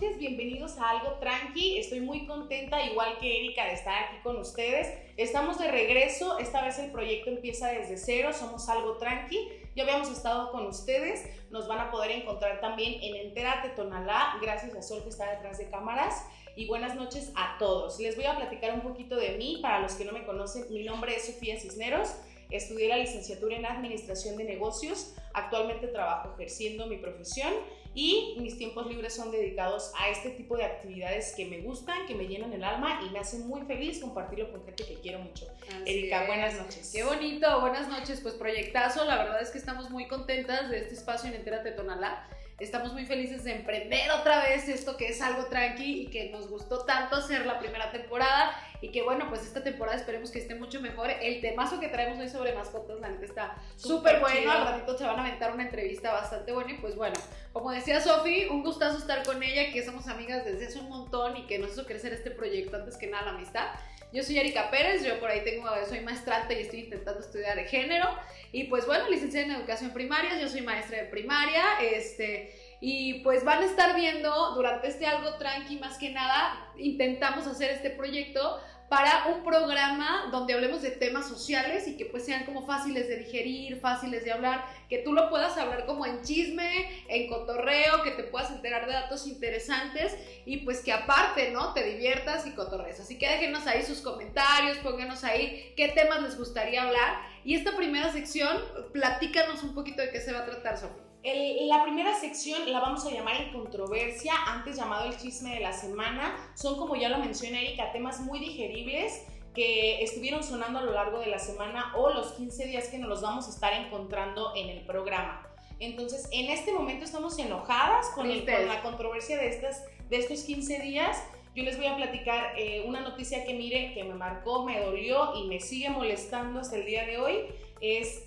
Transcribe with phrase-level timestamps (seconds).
[0.00, 1.78] noches, bienvenidos a Algo Tranqui.
[1.78, 4.96] Estoy muy contenta, igual que Erika, de estar aquí con ustedes.
[5.16, 9.48] Estamos de regreso, esta vez el proyecto empieza desde cero, somos Algo Tranqui.
[9.74, 14.74] Ya habíamos estado con ustedes, nos van a poder encontrar también en Entérate Tonalá, gracias
[14.76, 16.24] a Sol que está detrás de cámaras.
[16.54, 17.98] Y buenas noches a todos.
[17.98, 20.84] Les voy a platicar un poquito de mí, para los que no me conocen, mi
[20.84, 22.14] nombre es Sofía Cisneros.
[22.50, 25.14] Estudié la licenciatura en Administración de Negocios.
[25.34, 27.52] Actualmente trabajo ejerciendo mi profesión
[27.94, 32.14] y mis tiempos libres son dedicados a este tipo de actividades que me gustan, que
[32.14, 35.46] me llenan el alma y me hacen muy feliz compartirlo con gente que quiero mucho.
[35.84, 36.90] Erika, buenas noches.
[36.94, 38.20] Qué bonito, buenas noches.
[38.20, 42.28] Pues proyectazo, la verdad es que estamos muy contentas de este espacio en Entérate Tonalá.
[42.58, 46.50] Estamos muy felices de emprender otra vez esto que es algo tranqui y que nos
[46.50, 48.50] gustó tanto hacer la primera temporada
[48.80, 51.08] y que bueno, pues esta temporada esperemos que esté mucho mejor.
[51.08, 54.50] El temazo que traemos hoy sobre mascotas, la neta está súper bueno.
[54.50, 57.14] Al ratito se van a aventar una entrevista bastante buena y pues bueno,
[57.52, 61.36] como decía Sofi, un gustazo estar con ella, que somos amigas desde hace un montón
[61.36, 63.68] y que nos hizo crecer este proyecto antes que nada la amistad.
[64.10, 68.08] Yo soy Erika Pérez, yo por ahí tengo, soy maestrante y estoy intentando estudiar género.
[68.52, 73.44] Y pues bueno, licenciada en educación primaria, yo soy maestra de primaria, este, y pues
[73.44, 78.58] van a estar viendo durante este algo tranqui, más que nada, intentamos hacer este proyecto
[78.88, 83.16] para un programa donde hablemos de temas sociales y que pues sean como fáciles de
[83.16, 88.12] digerir, fáciles de hablar, que tú lo puedas hablar como en chisme, en cotorreo, que
[88.12, 90.16] te puedas enterar de datos interesantes
[90.46, 91.74] y pues que aparte, ¿no?
[91.74, 93.00] Te diviertas y cotorrees.
[93.00, 97.20] Así que déjenos ahí sus comentarios, pónganos ahí qué temas les gustaría hablar.
[97.44, 98.58] Y esta primera sección,
[98.92, 103.04] platícanos un poquito de qué se va a tratar, Sofía la primera sección la vamos
[103.06, 106.36] a llamar en controversia, antes llamado el chisme de la semana.
[106.54, 111.18] Son, como ya lo mencioné Erika, temas muy digeribles que estuvieron sonando a lo largo
[111.18, 114.68] de la semana o los 15 días que nos los vamos a estar encontrando en
[114.68, 115.44] el programa.
[115.80, 121.22] Entonces, en este momento estamos enojadas con, la controversia de, estas, de estos 15 días.
[121.54, 125.34] Yo les voy a platicar eh, una noticia que mire, que me marcó, me dolió
[125.34, 127.38] y me sigue molestando hasta el día de hoy
[127.80, 128.26] es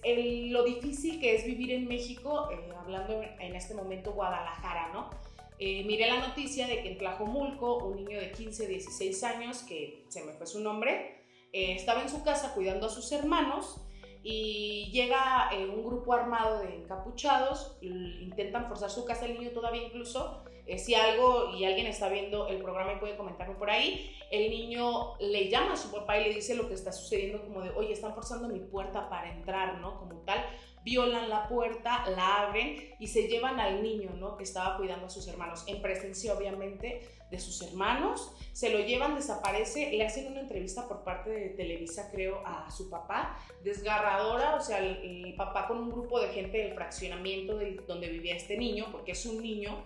[0.52, 5.10] lo difícil que es vivir en México, eh, hablando en este momento Guadalajara, ¿no?
[5.60, 10.06] Eh, miré la noticia de que en Tlajomulco un niño de 15, 16 años, que
[10.10, 11.22] se me fue su nombre,
[11.54, 13.78] eh, estaba en su casa cuidando a sus hermanos
[14.24, 20.44] y llega un grupo armado de encapuchados, intentan forzar su casa, el niño todavía incluso
[20.72, 24.50] eh, si algo y alguien está viendo el programa y puede comentarme por ahí, el
[24.50, 27.72] niño le llama a su papá y le dice lo que está sucediendo como de,
[27.72, 30.00] oye, están forzando mi puerta para entrar, ¿no?
[30.00, 30.46] Como tal,
[30.84, 34.38] violan la puerta, la abren y se llevan al niño, ¿no?
[34.38, 39.16] Que estaba cuidando a sus hermanos, en presencia obviamente de sus hermanos, se lo llevan,
[39.16, 44.62] desaparece, le hacen una entrevista por parte de Televisa, creo, a su papá, desgarradora, o
[44.62, 49.14] sea, el, papá con un grupo de gente del fraccionamiento donde vivía este niño, porque
[49.14, 49.84] es un niño,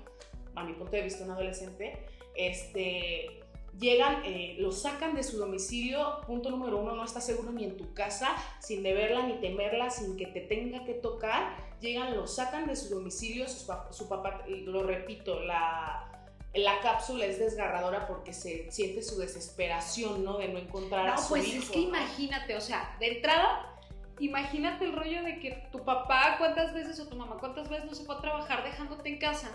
[0.56, 1.98] a mi punto de vista un adolescente,
[2.36, 3.44] este,
[3.80, 7.78] llegan, eh, lo sacan de su domicilio, punto número uno, no está seguro ni en
[7.78, 12.68] tu casa, sin deberla ni temerla, sin que te tenga que tocar, llegan, lo sacan
[12.68, 13.66] de su domicilio, su,
[14.08, 20.38] papá, lo repito, la, la cápsula es desgarradora porque se siente su desesperación, ¿no?
[20.38, 23.72] De no encontrar a su pues es que imagínate, o sea, de entrada...
[24.18, 27.94] Imagínate el rollo de que tu papá cuántas veces o tu mamá cuántas veces no
[27.94, 29.52] se fue a trabajar dejándote en casa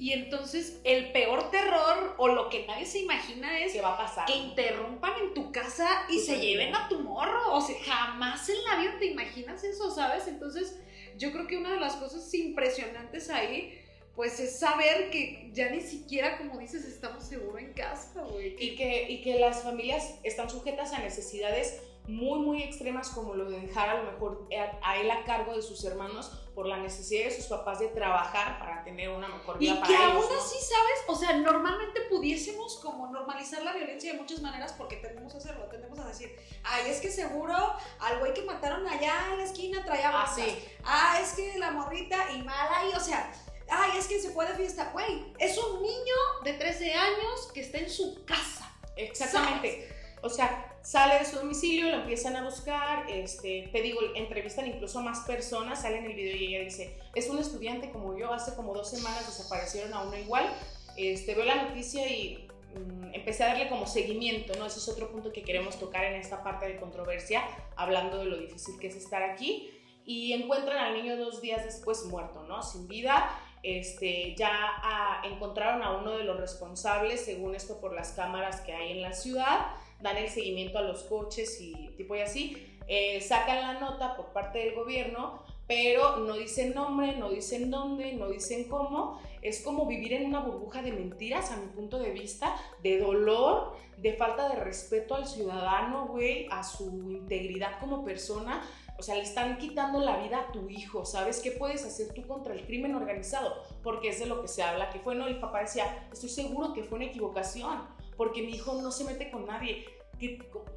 [0.00, 3.98] y entonces el peor terror o lo que nadie se imagina es ¿Qué va a
[3.98, 4.24] pasar?
[4.24, 7.54] que interrumpan en tu casa y se lleven a tu morro.
[7.54, 10.26] O sea, jamás en la vida te imaginas eso, ¿sabes?
[10.26, 10.80] Entonces
[11.18, 13.78] yo creo que una de las cosas impresionantes ahí
[14.16, 18.56] pues es saber que ya ni siquiera, como dices, estamos seguros en casa, güey.
[18.58, 23.48] Y que, y que las familias están sujetas a necesidades muy, muy extremas como lo
[23.48, 24.48] de dejar a lo mejor
[24.82, 28.58] a, él a cargo de sus hermanos por la necesidad de sus papás de trabajar
[28.58, 31.04] para tener una mejor vida y que aún así, ¿sabes?
[31.06, 35.64] O sea, normalmente pudiésemos como normalizar la violencia de muchas maneras porque tendemos a hacerlo,
[35.66, 37.54] tendemos a decir, ay, es que seguro
[38.00, 40.58] al güey que mataron allá en la esquina traía ah, sí.
[40.84, 43.32] ah, es que la morrita y mala y, o sea,
[43.70, 46.14] ay, es que se fue de fiesta, güey, es un niño
[46.44, 48.70] de 13 años que está en su casa.
[48.96, 49.88] Exactamente.
[50.22, 54.98] O sea, sale de su domicilio, lo empiezan a buscar, este, te digo, entrevistan incluso
[54.98, 58.32] a más personas, sale en el video y ella dice, es un estudiante como yo,
[58.32, 60.50] hace como dos semanas desaparecieron a uno igual,
[60.96, 64.66] este, veo la noticia y mm, empecé a darle como seguimiento, ¿no?
[64.66, 67.42] Ese es otro punto que queremos tocar en esta parte de controversia,
[67.76, 69.70] hablando de lo difícil que es estar aquí,
[70.04, 72.62] y encuentran al niño dos días después muerto, ¿no?
[72.62, 78.12] Sin vida, este, ya ah, encontraron a uno de los responsables, según esto por las
[78.12, 79.66] cámaras que hay en la ciudad,
[80.02, 84.26] dan el seguimiento a los coches y tipo y así, eh, sacan la nota por
[84.32, 89.20] parte del gobierno, pero no dicen nombre, no dicen dónde, no dicen cómo.
[89.40, 93.76] Es como vivir en una burbuja de mentiras, a mi punto de vista, de dolor,
[93.96, 98.62] de falta de respeto al ciudadano, güey, a su integridad como persona.
[98.98, 101.38] O sea, le están quitando la vida a tu hijo, ¿sabes?
[101.40, 103.62] ¿Qué puedes hacer tú contra el crimen organizado?
[103.82, 106.72] Porque es de lo que se habla, que fue, no, el papá decía, estoy seguro
[106.72, 107.80] que fue una equivocación,
[108.20, 109.86] porque mi hijo no se mete con nadie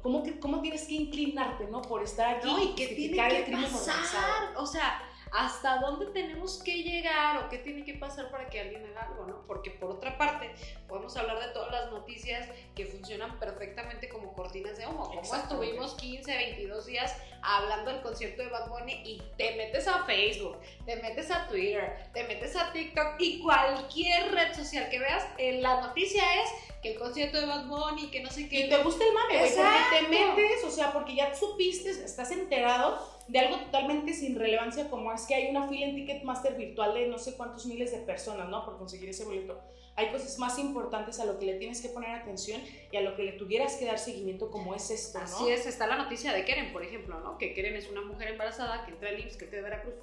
[0.00, 1.82] cómo, cómo tienes que inclinarte, ¿no?
[1.82, 2.46] Por estar aquí.
[2.46, 4.54] No, y qué tiene que pasar.
[4.56, 8.86] O sea, hasta dónde tenemos que llegar o qué tiene que pasar para que alguien
[8.86, 9.46] haga algo, ¿no?
[9.46, 10.54] Porque por otra parte,
[10.88, 15.04] podemos hablar de todas las noticias que funcionan perfectamente como cortinas de humo.
[15.04, 17.14] Como estuvimos 15, 22 días
[17.44, 20.56] hablando del concierto de Bad Bunny y te metes a Facebook,
[20.86, 25.60] te metes a Twitter, te metes a TikTok y cualquier red social que veas, eh,
[25.60, 26.50] la noticia es
[26.82, 28.66] que el concierto de Bad Bunny, que no sé qué.
[28.66, 32.30] Y te gusta el mame, güey, porque te metes, o sea, porque ya supiste, estás
[32.30, 32.98] enterado
[33.28, 37.06] de algo totalmente sin relevancia como es que hay una fila en Ticketmaster virtual de
[37.06, 38.64] no sé cuántos miles de personas, ¿no?
[38.64, 39.58] Por conseguir ese boleto.
[39.96, 42.60] Hay cosas más importantes a lo que le tienes que poner atención
[42.90, 45.24] y a lo que le tuvieras que dar seguimiento como es esto, ¿no?
[45.24, 47.38] Así es, está la noticia de Keren, por ejemplo, ¿no?
[47.38, 49.94] Que Keren es una mujer embarazada que entra al IMSS, que es de Veracruz.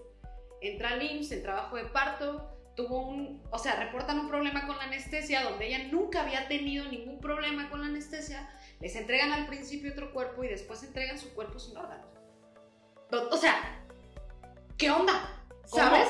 [0.61, 4.77] Entra al IMSS en trabajo de parto, tuvo un, o sea, reportan un problema con
[4.77, 8.49] la anestesia donde ella nunca había tenido ningún problema con la anestesia,
[8.79, 12.07] les entregan al principio otro cuerpo y después entregan su cuerpo sin órganos.
[13.29, 13.83] O sea,
[14.77, 15.43] ¿qué onda?
[15.65, 16.07] ¿Sabes?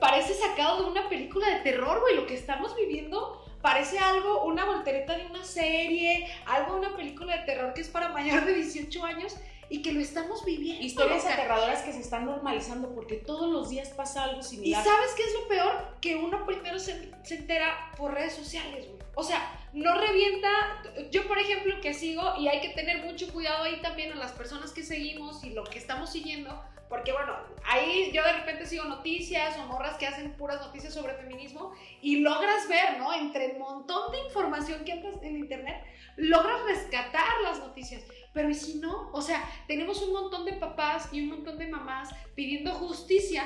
[0.00, 4.64] Parece sacado de una película de terror, güey, lo que estamos viviendo parece algo, una
[4.64, 8.54] voltereta de una serie, algo de una película de terror que es para mayor de
[8.54, 9.36] 18 años
[9.68, 10.84] y que lo estamos viviendo.
[10.84, 14.82] Historias aterradoras que se están normalizando porque todos los días pasa algo similar.
[14.82, 15.96] ¿Y sabes qué es lo peor?
[16.00, 19.02] Que uno primero se, se entera por redes sociales, güey.
[19.14, 19.40] O sea,
[19.72, 20.48] no revienta.
[21.10, 24.32] Yo, por ejemplo, que sigo, y hay que tener mucho cuidado ahí también a las
[24.32, 26.62] personas que seguimos y lo que estamos siguiendo,
[26.92, 27.34] porque bueno,
[27.64, 31.72] ahí yo de repente sigo noticias o morras que hacen puras noticias sobre feminismo
[32.02, 33.14] y logras ver, ¿no?
[33.14, 35.82] Entre un montón de información que andas en internet,
[36.16, 38.02] logras rescatar las noticias.
[38.34, 39.08] Pero ¿y si no?
[39.14, 43.42] O sea, tenemos un montón de papás y un montón de mamás pidiendo justicia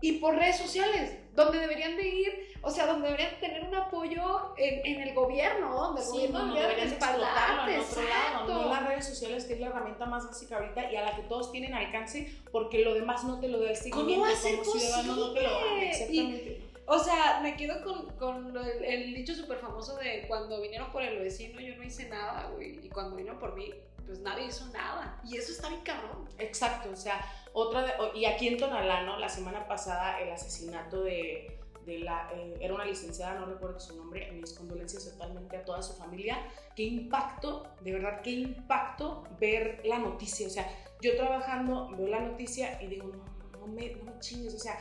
[0.00, 4.54] y por redes sociales, donde deberían de ir, o sea, donde deberían tener un apoyo
[4.56, 9.44] en, el gobierno, donde el gobierno no, deberían en otro lado, no las redes sociales,
[9.44, 12.84] que es la herramienta más básica ahorita y a la que todos tienen alcance, porque
[12.84, 15.32] lo demás no te lo da el seguimiento ¿Cómo va a ser como ciudadano, no
[15.32, 16.60] te lo da, exactamente.
[16.86, 21.02] o sea, me quedo con, con el, el, dicho súper famoso de cuando vinieron por
[21.02, 23.72] el vecino yo no hice nada, güey, y cuando vino por mí
[24.06, 25.20] pues nadie hizo nada.
[25.24, 26.28] Y eso está bien cabrón.
[26.38, 27.20] Exacto, o sea,
[27.52, 29.18] otra y aquí en Tonalá, ¿no?
[29.18, 34.30] La semana pasada el asesinato de, de eh, era una licenciada, no recuerdo su nombre,
[34.32, 36.38] mis condolencias totalmente a toda su familia.
[36.74, 40.46] Qué impacto, de verdad, qué impacto ver la noticia.
[40.46, 40.68] O sea,
[41.00, 44.78] yo trabajando veo la noticia y digo, no, no, me, no me chingues, o sea,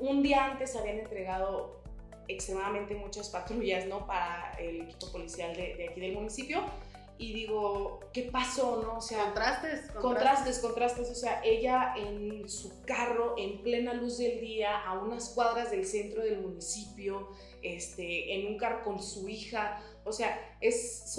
[0.00, 1.82] un día antes habían entregado
[2.26, 4.06] extremadamente muchas patrullas, ¿no?
[4.06, 6.62] Para el equipo policial de, de aquí del municipio
[7.16, 8.82] y digo, ¿qué pasó?
[8.82, 8.98] ¿No?
[8.98, 14.40] O sea, contrastes, contrastes, contrastes, O sea, ella en su carro, en plena luz del
[14.40, 17.28] día, a unas cuadras del centro del municipio,
[17.62, 19.80] este, en un carro con su hija.
[20.06, 21.14] O sea, es,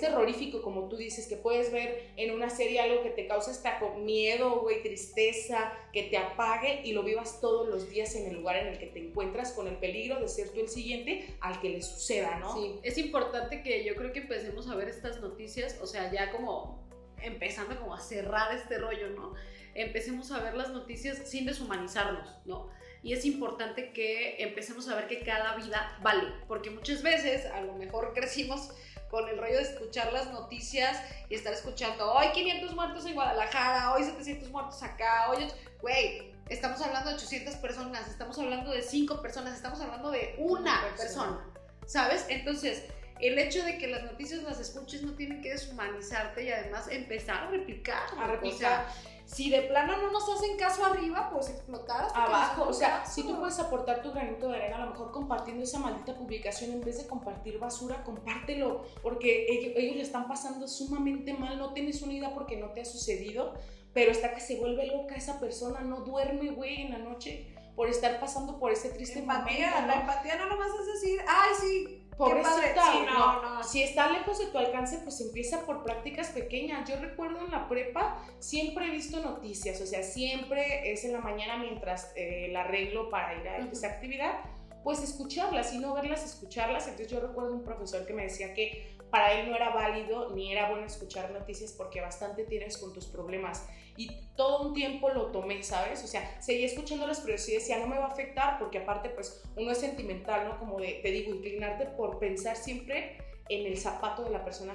[0.00, 3.78] terrorífico, como tú dices, que puedes ver en una serie algo que te causa hasta
[3.98, 8.56] miedo, güey, tristeza, que te apague y lo vivas todos los días en el lugar
[8.56, 11.68] en el que te encuentras con el peligro de ser tú el siguiente al que
[11.68, 12.54] le suceda, ¿no?
[12.54, 16.32] Sí, es importante que yo creo que empecemos a ver estas noticias, o sea, ya
[16.32, 16.80] como
[17.22, 19.34] empezando como a cerrar este rollo, ¿no?
[19.74, 22.70] Empecemos a ver las noticias sin deshumanizarnos, ¿no?
[23.02, 27.60] Y es importante que empecemos a ver que cada vida vale, porque muchas veces a
[27.62, 28.70] lo mejor crecimos
[29.10, 33.92] con el rollo de escuchar las noticias y estar escuchando, hoy 500 muertos en Guadalajara,
[33.92, 35.48] hoy 700 muertos acá, hoy,
[35.80, 40.80] güey, estamos hablando de 800 personas, estamos hablando de 5 personas, estamos hablando de una
[40.96, 41.44] persona,
[41.86, 42.26] ¿sabes?
[42.28, 42.84] Entonces,
[43.18, 47.44] el hecho de que las noticias las escuches no tiene que deshumanizarte y además empezar
[47.44, 48.02] a replicar.
[48.18, 48.86] A replicar
[49.32, 52.66] si de plano no nos hacen caso arriba, pues explotar abajo.
[52.68, 55.78] O sea, si tú puedes aportar tu granito de arena, a lo mejor compartiendo esa
[55.78, 61.32] maldita publicación, en vez de compartir basura, compártelo, porque ellos, ellos le están pasando sumamente
[61.32, 63.54] mal, no tienes una idea porque no te ha sucedido,
[63.94, 67.88] pero está que se vuelve loca esa persona, no duerme, güey, en la noche por
[67.88, 69.86] estar pasando por ese triste empatía, momento.
[69.86, 73.64] La empatía no nomás es decir, ay, sí, Pobrecita, sí, no, no.
[73.64, 76.86] Si está lejos de tu alcance, pues empieza por prácticas pequeñas.
[76.86, 81.20] Yo recuerdo en la prepa, siempre he visto noticias, o sea, siempre es en la
[81.20, 84.40] mañana mientras eh, la arreglo para ir a esa actividad,
[84.84, 86.88] pues escucharlas y no verlas, escucharlas.
[86.88, 90.52] Entonces yo recuerdo un profesor que me decía que para él no era válido ni
[90.52, 93.66] era bueno escuchar noticias porque bastante tienes con tus problemas
[94.00, 96.02] y todo un tiempo lo tomé, ¿sabes?
[96.02, 99.42] O sea, seguía escuchándolas, pero sí decía, no me va a afectar, porque aparte, pues,
[99.56, 100.58] uno es sentimental, ¿no?
[100.58, 103.18] Como de, te digo, inclinarte por pensar siempre
[103.50, 104.74] en el zapato de la persona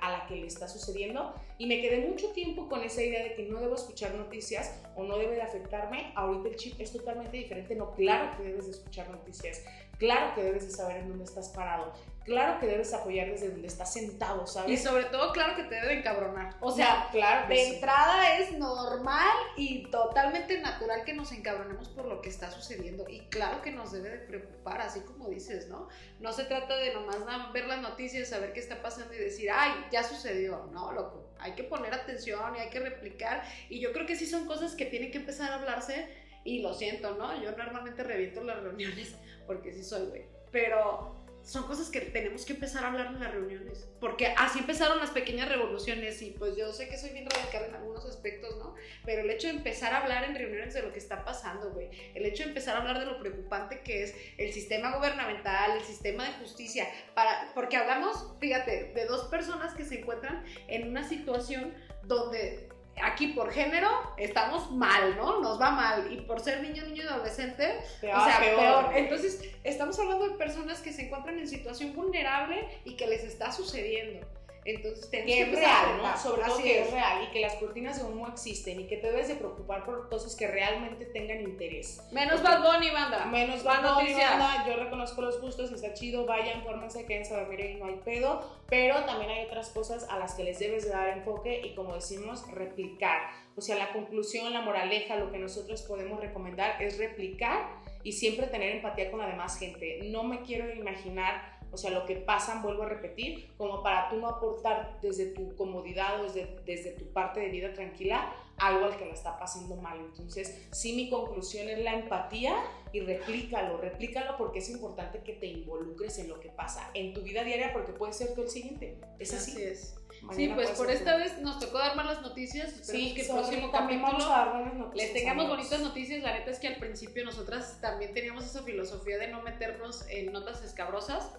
[0.00, 3.34] a la que le está sucediendo y me quedé mucho tiempo con esa idea de
[3.34, 6.10] que no debo escuchar noticias o no debe de afectarme.
[6.16, 7.76] Ahorita el chip es totalmente diferente.
[7.76, 9.62] No, claro que debes de escuchar noticias.
[9.98, 11.92] Claro que debes de saber en dónde estás parado.
[12.24, 14.70] Claro que debes apoyar desde donde estás sentado, ¿sabes?
[14.70, 16.56] Y sobre todo, claro que te debe encabronar.
[16.60, 22.22] O sea, claro de entrada es normal y totalmente natural que nos encabronemos por lo
[22.22, 23.08] que está sucediendo.
[23.08, 25.88] Y claro que nos debe de preocupar, así como dices, ¿no?
[26.20, 29.72] No se trata de nomás ver las noticias, saber qué está pasando y decir, ay,
[29.90, 31.30] ya sucedió, ¿no, loco?
[31.38, 33.42] Hay que poner atención y hay que replicar.
[33.68, 36.08] Y yo creo que sí son cosas que tienen que empezar a hablarse.
[36.44, 37.40] Y lo siento, ¿no?
[37.40, 39.14] Yo normalmente reviento las reuniones
[39.46, 40.24] porque sí soy, güey.
[40.50, 43.88] Pero son cosas que tenemos que empezar a hablar en las reuniones.
[44.00, 47.74] Porque así empezaron las pequeñas revoluciones y pues yo sé que soy bien radical en
[47.74, 48.74] algunos aspectos, ¿no?
[49.04, 51.88] Pero el hecho de empezar a hablar en reuniones de lo que está pasando, güey.
[52.14, 55.84] El hecho de empezar a hablar de lo preocupante que es el sistema gubernamental, el
[55.84, 56.88] sistema de justicia.
[57.14, 62.71] Para, porque hablamos, fíjate, de dos personas que se encuentran en una situación donde
[63.02, 65.40] aquí por género estamos mal, ¿no?
[65.40, 66.12] Nos va mal.
[66.12, 68.90] Y por ser niño, niño y adolescente, o sea, peor.
[68.94, 73.52] Entonces, estamos hablando de personas que se encuentran en situación vulnerable y que les está
[73.52, 74.26] sucediendo.
[74.64, 76.16] Entonces, que es real, ¿no?
[76.16, 76.90] Sobre todo que es.
[76.90, 80.08] real y que las cortinas de humo existen y que te debes de preocupar por
[80.08, 82.00] cosas que realmente tengan interés.
[82.12, 83.24] Menos Bad Bunny, banda.
[83.26, 84.64] Menos Bad Bunny, banda.
[84.66, 88.40] Yo reconozco los gustos, está chido, vayan, fórmense, quédense a dormir y no hay pedo.
[88.68, 91.94] Pero también hay otras cosas a las que les debes de dar enfoque y, como
[91.94, 93.20] decimos, replicar.
[93.56, 97.68] O sea, la conclusión, la moraleja, lo que nosotros podemos recomendar es replicar
[98.04, 100.00] y siempre tener empatía con la demás gente.
[100.04, 104.16] No me quiero imaginar o sea, lo que pasan, vuelvo a repetir, como para tú
[104.16, 108.96] no aportar desde tu comodidad o desde, desde tu parte de vida tranquila algo al
[108.96, 109.98] que la está pasando mal.
[109.98, 112.54] Entonces, sí, mi conclusión es la empatía
[112.92, 117.22] y replícalo, replícalo porque es importante que te involucres en lo que pasa en tu
[117.22, 118.98] vida diaria porque puede ser tú el siguiente.
[119.18, 119.52] Es así.
[119.52, 119.94] así es.
[120.32, 122.70] sí, pues por esta vez nos tocó dar malas noticias.
[122.82, 126.22] sí, que el próximo capítulo noticias, les tengamos bonitas noticias.
[126.22, 130.32] La neta es que al principio nosotras también teníamos esa filosofía de no meternos en
[130.32, 131.32] notas escabrosas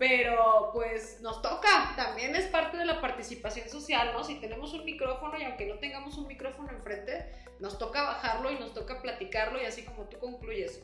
[0.00, 4.24] pero pues nos toca, también es parte de la participación social, ¿no?
[4.24, 8.58] Si tenemos un micrófono y aunque no tengamos un micrófono enfrente, nos toca bajarlo y
[8.58, 10.82] nos toca platicarlo y así como tú concluyes,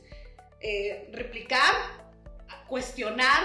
[0.59, 1.73] eh, replicar,
[2.67, 3.41] cuestionar,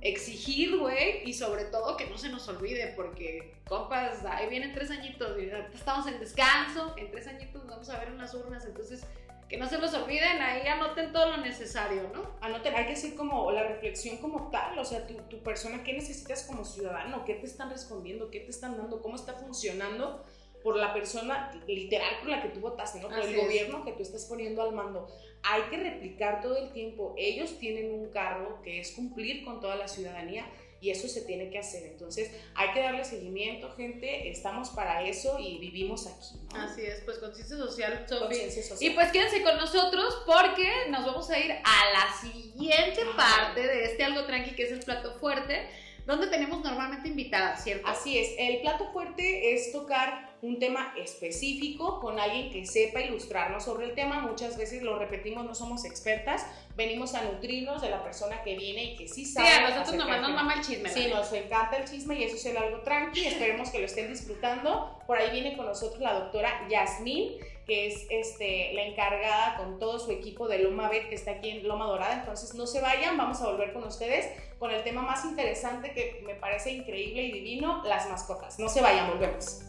[0.00, 4.90] exigir, güey, y sobre todo que no se nos olvide, porque, compas, ahí vienen tres
[4.90, 5.38] añitos,
[5.72, 9.06] estamos en descanso, en tres añitos nos vamos a ver en las urnas, entonces
[9.52, 12.22] que no se los olviden, ahí anoten todo lo necesario, ¿no?
[12.40, 15.92] Anoten, hay que hacer como la reflexión como tal, o sea, tu, tu, persona, ¿qué
[15.92, 17.22] necesitas como ciudadano?
[17.26, 18.30] ¿Qué te están respondiendo?
[18.30, 19.02] ¿Qué te están dando?
[19.02, 20.24] ¿Cómo está funcionando?
[20.62, 23.08] por la persona literal por la que tú votaste, ¿no?
[23.08, 25.08] Por el gobierno que tú estás poniendo al mando.
[25.42, 27.16] Hay que replicar todo el tiempo.
[27.18, 30.46] Ellos tienen un cargo que es cumplir con toda la ciudadanía
[30.82, 31.84] y eso se tiene que hacer.
[31.84, 36.40] Entonces hay que darle seguimiento, gente, estamos para eso y vivimos aquí.
[36.54, 38.90] Así es, pues conciencia social, Conciencia social.
[38.90, 43.84] Y pues quédense con nosotros porque nos vamos a ir a la siguiente parte de
[43.84, 45.68] este algo tranqui que es el plato fuerte
[46.04, 47.86] donde tenemos normalmente invitadas, ¿cierto?
[47.86, 53.64] Así es, el plato fuerte es tocar un tema específico con alguien que sepa ilustrarnos
[53.64, 54.20] sobre el tema.
[54.20, 56.44] Muchas veces lo repetimos, no somos expertas,
[56.76, 59.48] venimos a nutrirnos de la persona que viene y que sí sabe.
[59.48, 60.88] Sí, a nosotros nomás nos mama el chisme.
[60.88, 63.24] Sí, nos encanta el chisme y eso es el algo tranqui.
[63.26, 64.98] Esperemos que lo estén disfrutando.
[65.06, 67.34] Por ahí viene con nosotros la doctora Yasmín,
[67.64, 71.50] que es este, la encargada con todo su equipo de Loma Bet, que está aquí
[71.50, 72.18] en Loma Dorada.
[72.18, 74.26] Entonces no se vayan, vamos a volver con ustedes
[74.58, 78.58] con el tema más interesante que me parece increíble y divino, las mascotas.
[78.58, 79.62] No se vayan, volvemos.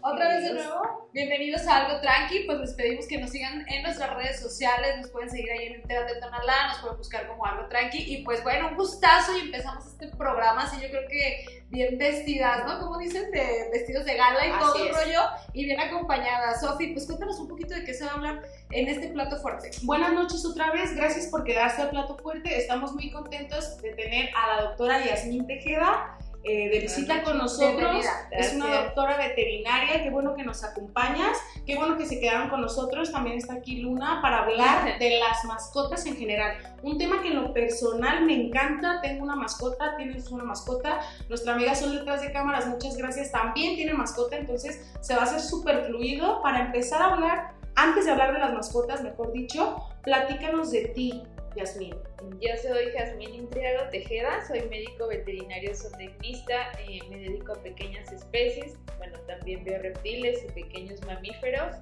[0.00, 3.82] Otra vez de nuevo, bienvenidos a Algo Tranqui, pues les pedimos que nos sigan en
[3.82, 7.44] nuestras redes sociales, nos pueden seguir ahí en Entera de Tonalá, nos pueden buscar como
[7.44, 8.14] Algo Tranqui.
[8.14, 12.64] Y pues bueno, un gustazo y empezamos este programa así yo creo que bien vestidas,
[12.64, 12.78] ¿no?
[12.78, 15.22] Como dicen, de vestidos de gala y todo el rollo.
[15.52, 16.60] Y bien acompañadas.
[16.60, 19.70] Sofi, pues cuéntanos un poquito de qué se va a hablar en este plato fuerte.
[19.82, 24.30] Buenas noches otra vez, gracias por quedarse al plato fuerte, estamos muy contentos de tener
[24.36, 28.04] a la doctora Yasmín Tejeda eh, de visita con nosotros.
[28.30, 32.60] Es una doctora veterinaria, qué bueno que nos acompañas, qué bueno que se quedaron con
[32.60, 33.10] nosotros.
[33.10, 36.56] También está aquí Luna para hablar de las mascotas en general.
[36.82, 39.00] Un tema que en lo personal me encanta.
[39.00, 41.00] Tengo una mascota, tienes una mascota.
[41.30, 43.32] Nuestra amiga Sol detrás de cámaras, muchas gracias.
[43.32, 46.42] También tiene mascota, entonces se va a hacer súper fluido.
[46.42, 51.22] Para empezar a hablar, antes de hablar de las mascotas, mejor dicho, platícanos de ti
[51.54, 51.94] Yasmín.
[52.40, 58.76] Yo soy Jazmín Intriago Tejeda, soy médico veterinario zootecnista, eh, me dedico a pequeñas especies,
[58.98, 61.76] bueno, también veo reptiles y pequeños mamíferos.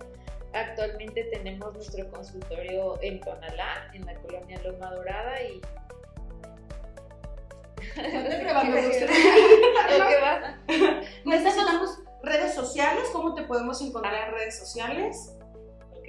[0.53, 5.61] Actualmente tenemos nuestro consultorio en Tonalá, en la colonia Loma Dorada y...
[11.25, 15.37] Necesitamos redes sociales, ¿cómo te podemos encontrar en redes sociales?
[15.97, 16.09] Ok,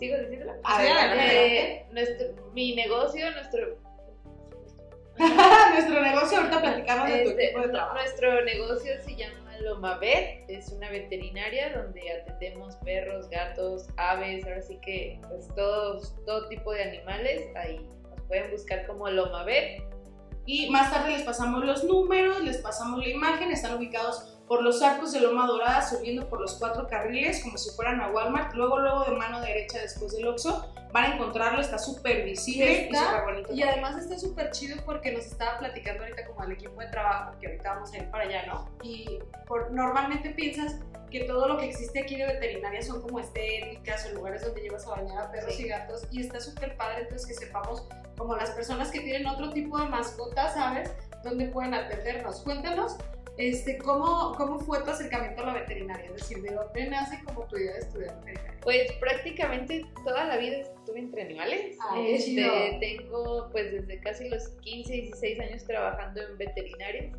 [0.00, 0.54] ¿sigo diciéndolo?
[0.64, 1.56] Adelante.
[1.60, 3.78] Eh, nuestro, mi negocio, nuestro
[5.18, 7.94] Nuestro negocio, ahorita platicamos de tu Este, equipo de trabajo.
[7.94, 14.78] nuestro negocio se llama Lomavet, es una veterinaria donde atendemos perros, gatos, aves, ahora sí
[14.82, 19.82] que pues todos, todo tipo de animales, ahí nos pueden buscar como Lomavet.
[20.46, 24.82] Y más tarde les pasamos los números, les pasamos la imagen, están ubicados por los
[24.82, 28.52] arcos de Loma Dorada, subiendo por los cuatro carriles, como si fueran a Walmart.
[28.54, 32.92] Luego, luego de mano derecha, después del Oxxo, van a encontrarlo, está súper visible y
[32.96, 33.52] súper bonito.
[33.54, 37.38] Y además está súper chido porque nos estaba platicando ahorita como al equipo de trabajo,
[37.38, 38.68] que ahorita vamos a ir para allá, ¿no?
[38.82, 40.80] Y por, normalmente piensas
[41.12, 44.84] que todo lo que existe aquí de veterinaria son como estéticas o lugares donde llevas
[44.88, 45.66] a bañar a perros Sí.
[45.66, 47.86] y gatos y está súper padre entonces que sepamos
[48.18, 50.90] como las personas que tienen otro tipo de mascotas, ¿sabes?
[51.22, 52.40] Dónde pueden atendernos.
[52.40, 52.96] Cuéntanos
[53.40, 56.06] este, ¿cómo, ¿cómo fue tu acercamiento a la veterinaria?
[56.06, 58.60] Es decir, ¿de dónde nace como tu idea de estudiar veterinaria?
[58.62, 61.76] Pues prácticamente toda la vida estuve entre animales.
[61.90, 67.10] Ay, qué Este, tengo pues desde casi los 15, 16 años trabajando en veterinaria,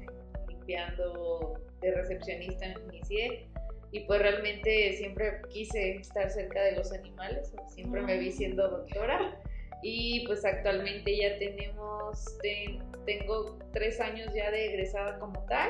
[0.48, 3.48] limpiando de recepcionista inicié
[3.92, 9.38] y pues realmente siempre quise estar cerca de los animales, siempre me vi siendo doctora
[9.84, 15.70] y pues actualmente ya tenemos, ten- tengo tres años ya de egresada como tal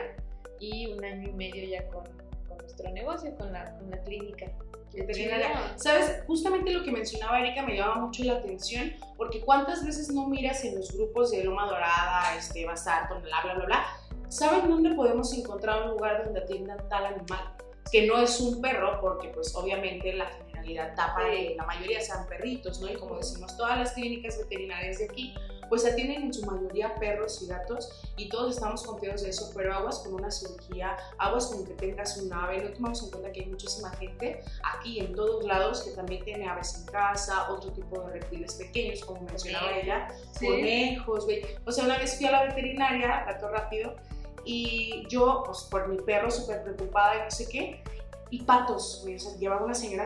[0.61, 2.03] y un año y medio ya con,
[2.47, 4.45] con nuestro negocio, con la, con la clínica.
[4.93, 5.73] veterinaria.
[5.77, 6.23] ¿Sabes?
[6.27, 10.63] Justamente lo que mencionaba Erika me llama mucho la atención, porque cuántas veces no miras
[10.63, 13.85] en los grupos de Loma Dorada, este, Bazar, Tonalá, bla, bla, bla.
[14.29, 17.53] ¿Saben dónde podemos encontrar un lugar donde atiendan tal animal?
[17.91, 20.51] Que no es un perro, porque pues obviamente la generalidad
[20.95, 21.01] Sí.
[21.25, 22.89] que la mayoría sean perritos, ¿no?
[22.89, 25.33] Y como decimos, todas las clínicas veterinarias de aquí
[25.71, 29.73] pues atienden en su mayoría perros y gatos y todos estamos confiados de eso, pero
[29.73, 33.39] aguas con una cirugía, aguas con que tengas un ave, no tomamos en cuenta que
[33.39, 34.43] hay muchísima gente
[34.75, 39.05] aquí en todos lados que también tiene aves en casa, otro tipo de reptiles pequeños,
[39.05, 40.45] como mencionaba ella, Sí.
[40.45, 41.41] conejos, güey.
[41.65, 43.95] O sea, una vez fui a la veterinaria, rato rápido,
[44.43, 47.81] y yo, pues por mi perro, súper preocupada y no sé qué,
[48.29, 49.15] y patos, güey.
[49.15, 50.03] O sea, llevaba una señora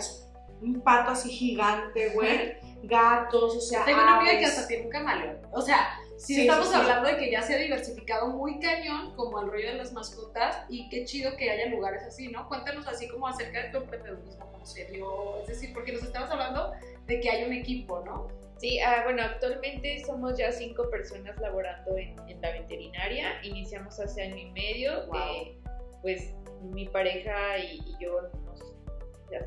[0.62, 2.54] un pato así gigante, güey,
[2.88, 5.38] gatos, o sea, Tengo una amiga que hasta tiene un camaleón.
[5.52, 6.80] O sea, si Sí, estamos sí, sí.
[6.80, 10.64] hablando de que ya se ha diversificado muy cañón como el rollo de las mascotas
[10.70, 12.48] y qué chido que haya lugares así, ¿no?
[12.48, 16.32] Cuéntanos así como acerca de tu emprendedurismo, cómo se dio, es decir, porque nos estabas
[16.32, 16.72] hablando
[17.06, 18.28] de que hay un equipo, ¿no?
[18.58, 23.44] Sí, ah, bueno, actualmente somos ya cinco personas laborando en, en la veterinaria.
[23.44, 25.06] Iniciamos hace año y medio.
[25.08, 25.18] Wow.
[25.18, 25.58] eh,
[26.02, 28.62] pues mi pareja y, y yo nos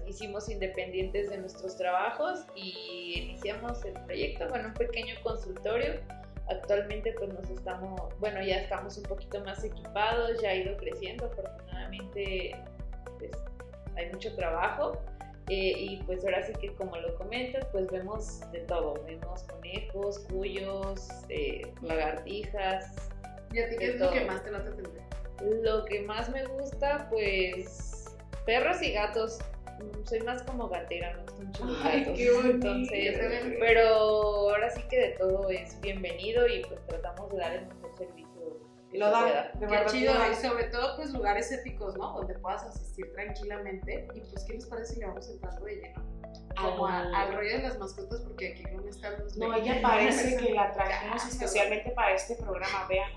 [0.06, 6.00] hicimos independientes de nuestros trabajos y iniciamos el proyecto, bueno, un pequeño consultorio.
[6.48, 11.26] Actualmente pues nos estamos, bueno, ya estamos un poquito más equipados, ya ha ido creciendo,
[11.26, 12.56] afortunadamente
[13.18, 13.32] pues
[13.96, 14.98] hay mucho trabajo.
[15.50, 20.18] Eh, y pues ahora sí que como lo comentas, pues vemos de todo, vemos conejos,
[20.30, 23.10] cuyos, eh, lagartijas.
[23.52, 24.26] ¿Y a ti qué es lo que todo.
[24.26, 25.02] más te late atender?
[25.62, 28.14] Lo que más me gusta, pues
[28.44, 29.38] perros y gatos.
[29.80, 32.18] Mm, Soy más como gatera, me gustan mucho los Ay, gatos.
[32.18, 32.54] qué bonito.
[32.54, 33.86] Entonces, pero
[34.50, 38.28] ahora sí que de todo es bienvenido y pues tratamos de dar el mejor servicio.
[38.90, 39.86] que Lo da, de verdad.
[39.90, 42.14] chido, y sobre todo pues lugares éticos, ¿no?
[42.14, 44.08] Donde puedas asistir tranquilamente.
[44.14, 46.02] Y pues, ¿qué les parece si le vamos entrando de lleno?
[46.56, 49.78] Como a- Al- al rollo de las mascotas, porque aquí no están los No, ella
[49.82, 53.10] parece que la trajimos especialmente para este programa, vean.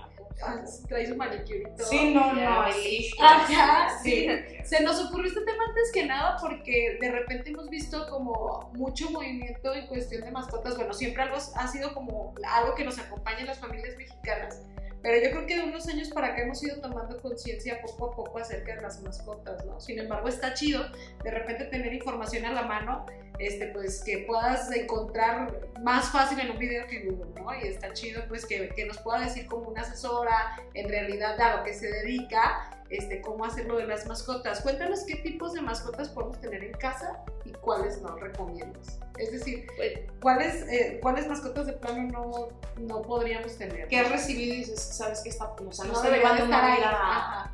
[0.88, 1.86] Trae su manicure y todo.
[1.86, 3.10] Sí, no, no, sí.
[3.20, 4.26] Ajá, Sí.
[4.64, 9.10] Se nos ocurrió este tema antes que nada porque de repente hemos visto como mucho
[9.10, 10.76] movimiento en cuestión de mascotas.
[10.76, 14.62] Bueno, siempre algo ha sido como algo que nos acompaña en las familias mexicanas.
[15.02, 18.16] Pero yo creo que de unos años para acá hemos ido tomando conciencia poco a
[18.16, 19.80] poco acerca de las mascotas, ¿no?
[19.80, 20.84] Sin embargo, está chido
[21.24, 23.04] de repente tener información a la mano,
[23.38, 27.54] este, pues que puedas encontrar más fácil en un video que en Google, ¿no?
[27.54, 31.56] Y está chido, pues que, que nos pueda decir como una asesora, en realidad a
[31.56, 34.60] lo que se dedica, este, cómo hacerlo de las mascotas.
[34.60, 39.00] Cuéntanos qué tipos de mascotas podemos tener en casa y cuáles no recomiendas.
[39.18, 43.88] Es decir, Pues, ¿cuáles, eh, cuáles mascotas de plano no, no podríamos tener?
[43.88, 46.64] Que has recibido y dices, sabes que está, o sea, no, no deberían llevando estar
[46.64, 47.50] ahí.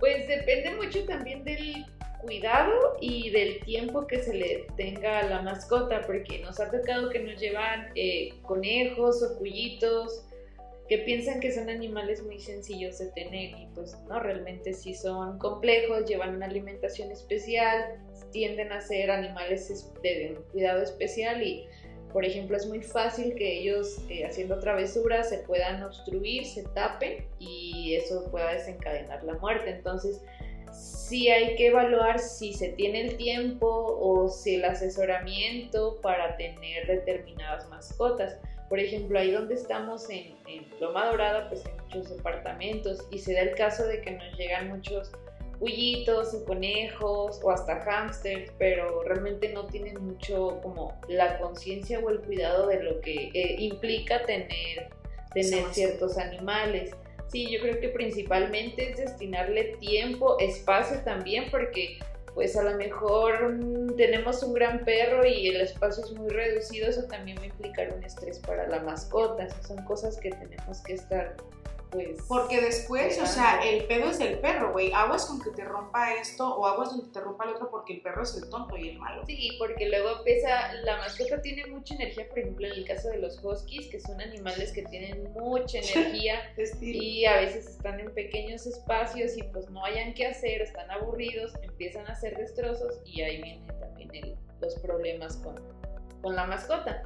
[0.00, 1.84] Pues depende mucho también del
[2.20, 7.10] cuidado y del tiempo que se le tenga a la mascota, porque nos ha tocado
[7.10, 10.26] que nos llevan eh, conejos o cuyitos
[10.90, 15.38] que piensan que son animales muy sencillos de tener y pues no, realmente sí son
[15.38, 17.96] complejos, llevan una alimentación especial,
[18.32, 19.68] tienden a ser animales
[20.02, 21.68] de cuidado especial y
[22.12, 27.24] por ejemplo es muy fácil que ellos eh, haciendo travesuras se puedan obstruir, se tapen
[27.38, 29.70] y eso pueda desencadenar la muerte.
[29.70, 30.20] Entonces
[30.72, 36.86] sí hay que evaluar si se tiene el tiempo o si el asesoramiento para tener
[36.86, 38.38] determinadas mascotas
[38.70, 40.36] por ejemplo, ahí donde estamos en,
[40.80, 44.68] Loma Dorada, pues hay muchos departamentos y se da el caso de que nos llegan
[44.68, 45.10] muchos
[45.58, 52.10] huillitos o conejos o hasta hámsters, pero realmente no tienen mucho como la conciencia o
[52.10, 54.88] el cuidado de lo que eh, implica tener,
[55.34, 56.92] tener ciertos animales.
[57.30, 61.98] Sí, yo creo que principalmente es destinarle tiempo, espacio también, porque
[62.34, 66.88] pues a lo mejor mm, tenemos un gran perro y el espacio es muy reducido,
[66.88, 69.48] eso también va a implicar un estrés para la mascota.
[69.66, 71.36] son cosas que tenemos que estar
[71.90, 74.92] pues, Porque después, o sea, el pedo es el perro, güey.
[74.92, 78.00] Aguas con que te rompa esto o aguas donde te rompa el otro porque el
[78.00, 79.24] perro es el tonto y el malo.
[79.26, 83.18] Sí, porque luego empieza, la mascota tiene mucha energía, por ejemplo, en el caso de
[83.18, 88.66] los huskies, que son animales que tienen mucha energía y a veces están en pequeños
[88.66, 93.42] espacios y pues no hayan qué hacer, están aburridos, empiezan a hacer destrozos y ahí
[93.42, 95.56] vienen también los problemas con,
[96.22, 97.02] con la mascota.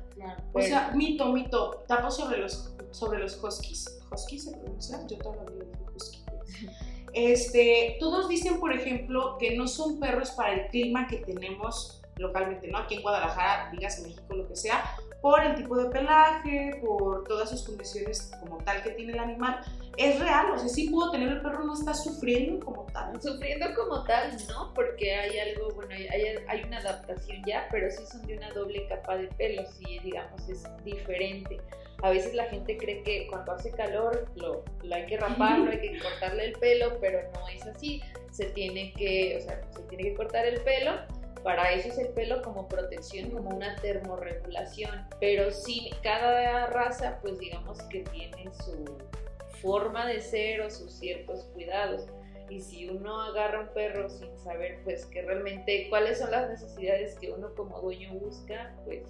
[0.52, 3.98] O sea, mito, mito, tapo sobre los, sobre los huskies.
[4.12, 5.04] ¿Husky se pronuncia?
[5.06, 6.24] Yo todavía digo husky.
[7.16, 12.68] Este, todos dicen, por ejemplo, que no son perros para el clima que tenemos localmente,
[12.68, 12.78] ¿no?
[12.78, 17.24] Aquí en Guadalajara, digas en México, lo que sea, por el tipo de pelaje, por
[17.24, 19.60] todas sus condiciones como tal que tiene el animal.
[19.96, 23.20] Es real, o sea, sí puedo tener el perro, no está sufriendo como tal.
[23.22, 26.08] Sufriendo como tal, no, porque hay algo, bueno, hay,
[26.48, 30.48] hay una adaptación ya, pero sí son de una doble capa de pelo, sí, digamos,
[30.48, 31.60] es diferente.
[32.04, 35.80] A veces la gente cree que cuando hace calor lo, lo hay que raparlo, hay
[35.80, 38.02] que cortarle el pelo, pero no es así.
[38.30, 40.92] Se tiene que, o sea, se tiene que cortar el pelo
[41.44, 45.06] para eso es el pelo como protección, como una termorregulación.
[45.20, 48.98] Pero sí, cada raza, pues digamos que tiene su
[49.60, 52.06] forma de ser o sus ciertos cuidados.
[52.48, 57.18] Y si uno agarra un perro sin saber, pues que realmente cuáles son las necesidades
[57.18, 59.04] que uno como dueño busca, pues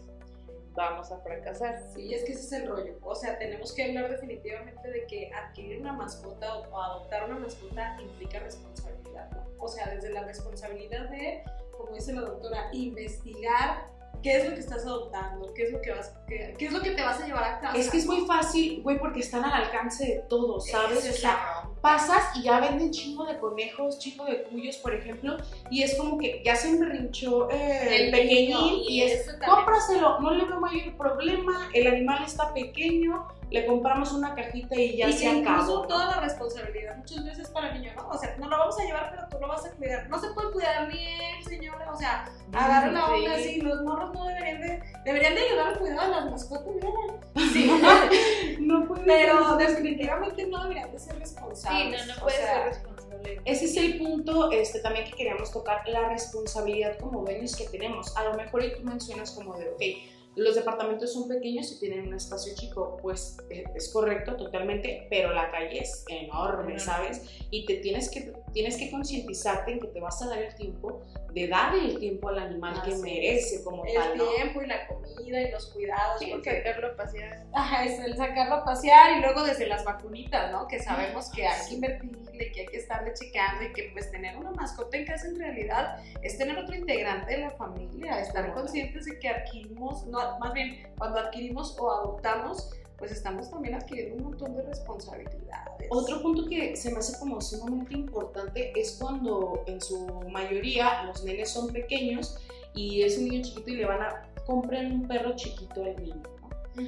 [0.75, 1.81] vamos a fracasar.
[1.95, 2.99] Sí, es que ese es el rollo.
[3.03, 7.97] O sea, tenemos que hablar definitivamente de que adquirir una mascota o adoptar una mascota
[8.01, 9.31] implica responsabilidad.
[9.59, 11.43] O sea, desde la responsabilidad de
[11.77, 13.87] como dice la doctora, investigar
[14.25, 16.93] qué es lo que estás adoptando, qué es lo que vas, qué, es lo que
[16.93, 17.77] te vas a llevar a casa.
[17.77, 21.07] Es que es muy fácil, güey, porque están al alcance de todos, ¿sabes?
[21.11, 25.37] O sea, pasas y ya venden chingo de conejos, chingo de cuyos, por ejemplo,
[25.71, 30.47] y es como que ya se enrinchó eh, el pequeñín y, es, cómpraselo, no le
[30.47, 35.87] veo mayor problema, el animal está pequeño, le compramos una cajita y ya se acabó.
[35.87, 38.09] toda la responsabilidad muchas veces para el niño, ¿no?
[38.09, 40.09] O sea, no lo vamos a llevar, pero tú lo vas a cuidar.
[40.09, 44.27] No se puede cuidar bien, señora, o sea, agarra la onda así, los morros no
[44.27, 46.75] deberían de, deberían de ayudar al cuidado de las mascotas,
[47.53, 47.71] Sí,
[48.61, 52.01] no puede Pero definitivamente no deberían de ser responsables.
[52.01, 53.41] Sí, no, no puede ser responsable.
[53.45, 58.17] Ese es el punto este, también que queríamos tocar, la responsabilidad como dueños que tenemos.
[58.17, 59.83] A lo mejor y tú mencionas como de, ok,
[60.37, 65.33] los departamentos son pequeños y tienen un espacio chico, pues eh, es correcto totalmente, pero
[65.33, 67.23] la calle es enorme, ¿sabes?
[67.51, 71.03] Y te tienes que, tienes que concientizarte en que te vas a dar el tiempo
[71.35, 74.12] de darle el tiempo al animal que merece como tal.
[74.12, 76.20] El tiempo y la comida y los cuidados.
[76.20, 77.44] Sí, porque sacarlo a pasear.
[77.53, 80.68] Ajá, es el sacarlo a pasear y luego desde las vacunitas, ¿no?
[80.68, 84.37] Que sabemos que hay que invertirle, que hay que estarle checando y que pues tener
[84.37, 89.05] una mascota en casa en realidad es tener otro integrante de la familia, estar conscientes
[89.07, 94.31] de que adquirimos, no, más bien cuando adquirimos o adoptamos, pues estamos también adquiriendo un
[94.31, 95.89] montón de responsabilidades.
[95.91, 101.25] Otro punto que se me hace como sumamente importante es cuando en su mayoría los
[101.25, 102.39] nenes son pequeños
[102.75, 106.23] y es un niño chiquito y le van a comprar un perro chiquito al niño.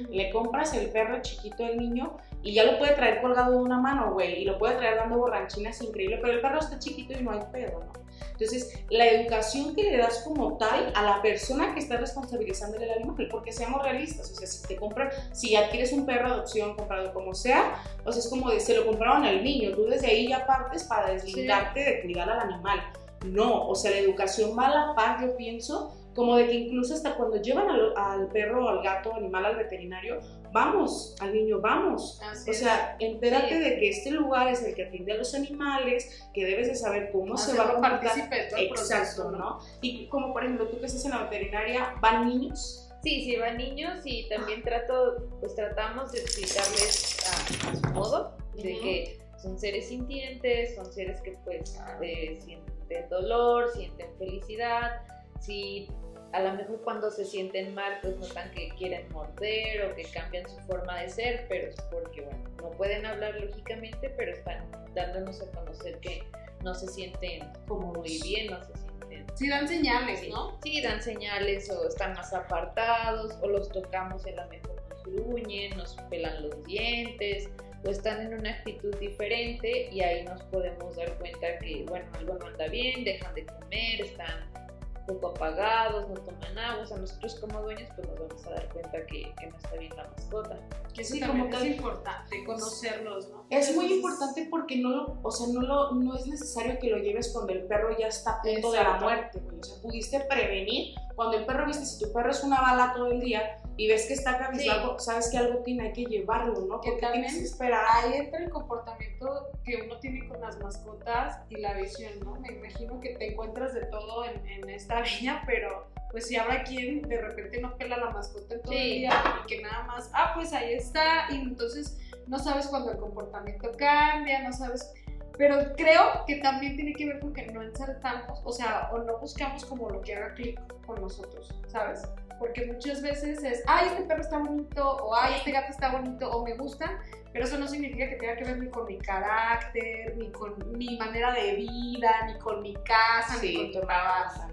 [0.09, 3.79] Le compras el perro chiquito al niño y ya lo puede traer colgado de una
[3.79, 7.23] mano, güey, y lo puede traer dando borranchinas increíble, pero el perro está chiquito y
[7.23, 8.06] no hay pedo, ¿no?
[8.31, 12.91] Entonces, la educación que le das como tal a la persona que está responsabilizándole el
[12.91, 17.13] animal, porque seamos realistas, o sea, si te compran, si adquieres un perro adopción, comprado
[17.13, 17.75] como sea,
[18.05, 20.83] o sea, es como de, se lo compraron al niño, tú desde ahí ya partes
[20.83, 22.79] para deslindarte de cuidar al animal.
[23.25, 26.93] No, o sea, la educación va a la par, yo pienso, como de que incluso
[26.93, 30.19] hasta cuando llevan al, al perro o al gato animal al veterinario,
[30.51, 32.19] vamos, al niño, vamos.
[32.23, 32.59] Así O es.
[32.59, 33.59] sea, entérate Sí.
[33.59, 37.11] de que este lugar es el que atiende a los animales, que debes de saber
[37.11, 38.17] cómo se va a comportar.
[38.17, 39.59] Exacto, proceso, ¿no?
[39.81, 42.83] Y como por ejemplo, tú que estás en la veterinaria, ¿van niños?
[43.03, 48.37] Sí, sí, van niños y también trato, pues tratamos de explicarles a, a su modo,
[48.55, 55.01] de que son seres sintientes, son seres que pues eh, sienten dolor, sienten felicidad,
[55.39, 55.87] si
[56.33, 60.47] a lo mejor cuando se sienten mal pues notan que quieren morder o que cambian
[60.49, 65.41] su forma de ser, pero es porque bueno, no pueden hablar lógicamente, pero están dándonos
[65.41, 66.23] a conocer que
[66.63, 68.87] no se sienten como muy bien, no se sienten
[69.35, 70.57] Sí, dan señales, ¿no?
[70.63, 75.03] Sí, dan señales o están más apartados o los tocamos y a lo mejor nos
[75.03, 77.49] gruñen, nos pelan los dientes
[77.85, 82.33] o están en una actitud diferente y ahí nos podemos dar cuenta que, bueno, algo
[82.33, 84.66] no anda bien, dejan de comer, están
[85.07, 88.69] poco apagados, no toman agua, o sea, nosotros como dueños pues nos vamos a dar
[88.69, 90.59] cuenta que, que no está bien la mascota.
[90.93, 93.45] Que eso Sí, también como es importante, conocerlos, ¿no?
[93.49, 96.89] Es muy Entonces, importante porque no lo, o sea, no lo, no es necesario que
[96.89, 99.05] lo lleves cuando el perro ya está a punto de la Exacto.
[99.05, 99.59] muerte, güey.
[99.59, 103.07] O sea, pudiste prevenir cuando el perro viste, si tu perro es una bala todo
[103.07, 106.81] el día y ves que está cabizbajo, sabes que algo tiene, hay que llevarlo, ¿no?
[106.81, 107.85] Que Porque también tienes que esperar.
[107.89, 112.35] Ahí entra el comportamiento que uno tiene con las mascotas y la visión, ¿no?
[112.39, 116.63] Me imagino que te encuentras de todo en, en esta viña, pero pues si habrá
[116.63, 118.99] quien de repente no pela la mascota en todo el Sí.
[118.99, 119.11] día
[119.43, 123.71] y que nada más, ah, pues ahí está, y entonces no sabes cuando el comportamiento
[123.77, 124.91] cambia, no sabes.
[125.37, 129.19] Pero creo que también tiene que ver con que no ensartamos, o sea, o no
[129.19, 132.01] buscamos como lo que haga clic con nosotros, ¿sabes?
[132.39, 136.29] Porque muchas veces es, ay, este perro está bonito, o ay, este gato está bonito,
[136.29, 136.99] o me gusta,
[137.33, 140.97] pero eso no significa que tenga que ver ni con mi carácter, ni con mi
[140.97, 144.47] manera de vida, ni con mi casa, ni con tu trabajo.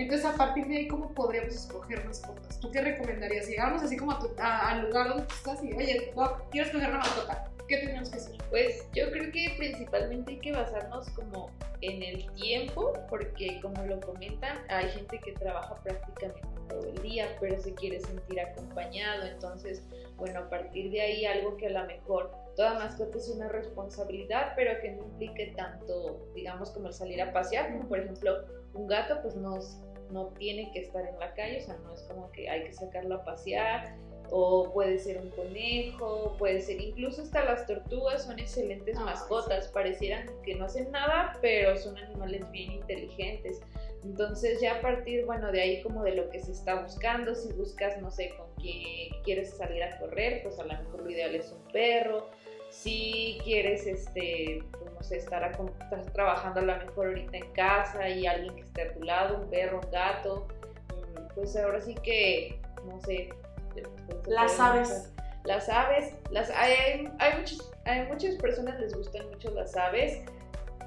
[0.00, 2.58] Entonces, a partir de ahí, ¿cómo podríamos escoger mascotas?
[2.58, 3.44] ¿Tú qué recomendarías?
[3.44, 6.10] Si llegamos así como a tu- al lugar donde estás y, oye,
[6.50, 8.36] quiero escoger una mascota, ¿qué tenemos que hacer?
[8.48, 11.50] Pues yo creo que principalmente hay que basarnos como
[11.82, 17.36] en el tiempo, porque como lo comentan, hay gente que trabaja prácticamente todo el día,
[17.38, 19.26] pero se quiere sentir acompañado.
[19.26, 19.82] Entonces,
[20.16, 24.54] bueno, a partir de ahí algo que a lo mejor toda mascota es una responsabilidad,
[24.56, 28.86] pero que no implique tanto, digamos, como el salir a pasear, como por ejemplo un
[28.86, 29.58] gato, pues no,
[30.10, 32.72] no tiene que estar en la calle, o sea, no es como que hay que
[32.72, 33.96] sacarlo a pasear,
[34.30, 39.68] o puede ser un conejo, puede ser incluso hasta las tortugas son excelentes Ay, mascotas,
[39.68, 43.60] parecieran que no hacen nada, pero son animales bien inteligentes.
[44.04, 47.52] Entonces ya a partir, bueno, de ahí como de lo que se está buscando, si
[47.52, 51.34] buscas, no sé, con quién quieres salir a correr, pues a lo mejor lo ideal
[51.34, 52.30] es un perro.
[52.70, 57.52] Si quieres, este, pues, no sé, estar a- estás trabajando a lo mejor ahorita en
[57.52, 60.46] casa y alguien que esté a tu lado, un perro, un gato,
[60.94, 63.30] mm, pues ahora sí que, no sé.
[64.26, 65.12] Las aves.
[65.44, 70.22] Las aves, las, hay, hay, hay muchos- hay muchas personas les gustan mucho las aves.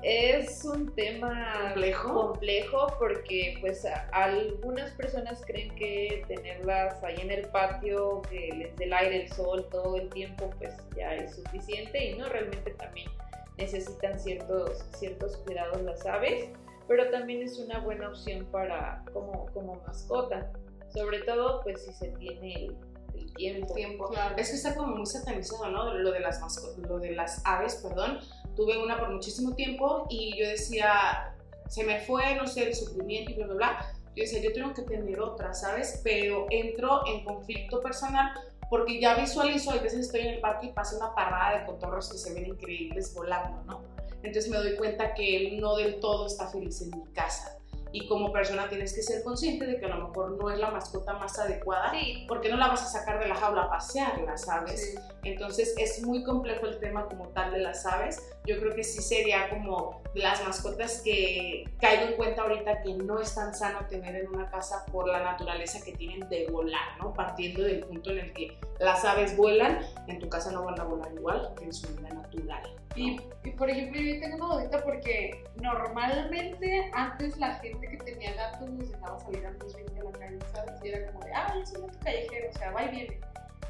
[0.03, 2.13] Es un tema ¿Complejo?
[2.13, 8.75] complejo porque pues a- algunas personas creen que tenerlas ahí en el patio, que les
[8.75, 12.71] dé el aire, el sol todo el tiempo, pues ya es suficiente y no, realmente
[12.71, 13.09] también
[13.57, 16.49] necesitan ciertos, ciertos cuidados las aves,
[16.87, 20.51] pero también es una buena opción para como, como mascota,
[20.93, 22.75] sobre todo pues si se tiene el,
[23.15, 23.73] el tiempo.
[23.73, 24.09] tiempo.
[24.09, 24.35] Claro.
[24.37, 25.93] Es que está como muy satanizado, ¿no?
[25.93, 28.19] Lo de las masco- lo de las aves, perdón.
[28.55, 31.35] Tuve una por muchísimo tiempo y yo decía,
[31.67, 33.93] se me fue, no sé, el sufrimiento y bla, bla, bla.
[34.15, 36.01] Yo decía, yo tengo que tener otra, ¿sabes?
[36.03, 38.31] Pero entro en conflicto personal
[38.69, 42.09] porque ya visualizo, a veces estoy en el parque y pasa una parada de cotorros
[42.09, 43.81] que se ven increíbles volando, ¿no?
[44.23, 47.59] Entonces me doy cuenta que él no del todo está feliz en mi casa.
[47.93, 50.71] Y como persona tienes que ser consciente de que a lo mejor no es la
[50.71, 54.35] mascota más adecuada Sí, porque no la vas a sacar de la jaula a pasearla,
[54.35, 54.93] ¿sabes?
[54.93, 54.99] Sí.
[55.23, 58.19] Entonces es muy complejo el tema como tal de las aves.
[58.45, 63.19] Yo creo que sí sería como las mascotas que caigo en cuenta ahorita que no
[63.19, 67.13] es tan sano tener en una casa por la naturaleza que tienen de volar, ¿no?
[67.13, 70.83] Partiendo del punto en el que las aves vuelan, en tu casa no van a
[70.83, 72.63] volar igual que en su vida natural.
[72.95, 73.03] ¿No?
[73.03, 78.33] Y, y, por ejemplo, yo tengo una dudita porque normalmente antes la gente que tenía
[78.33, 80.79] gatos los dejaba salir antes de a la calle, ¿sabes?
[80.83, 83.19] Y era como de, ah, es un gato callejero, o sea, va y viene.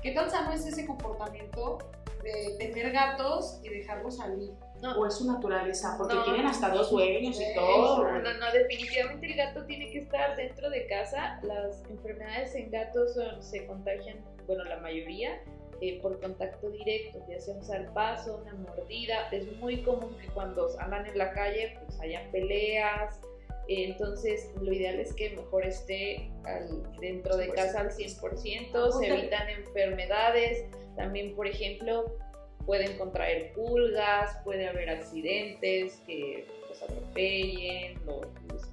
[0.01, 1.77] ¿Qué tan sano es ese comportamiento
[2.23, 4.51] de tener gatos y dejarlos salir?
[4.97, 8.03] O es su naturaleza, porque No, tienen hasta dos dueños y eso, todo.
[8.03, 11.39] No, no, no, definitivamente el gato tiene que estar dentro de casa.
[11.43, 15.39] Las enfermedades en gatos son- se contagian, bueno, la mayoría,
[15.83, 19.27] eh, por contacto directo, ya sea un zarpazo, una mordida.
[19.31, 23.19] Es muy común que cuando andan en la calle, pues hayan peleas,
[23.67, 29.49] Entonces, lo ideal es que mejor esté al- dentro de casa al 100%, se evitan
[29.49, 30.65] enfermedades.
[30.97, 32.17] También, por ejemplo,
[32.65, 38.22] pueden contraer pulgas, puede haber accidentes que los atropellen, los, los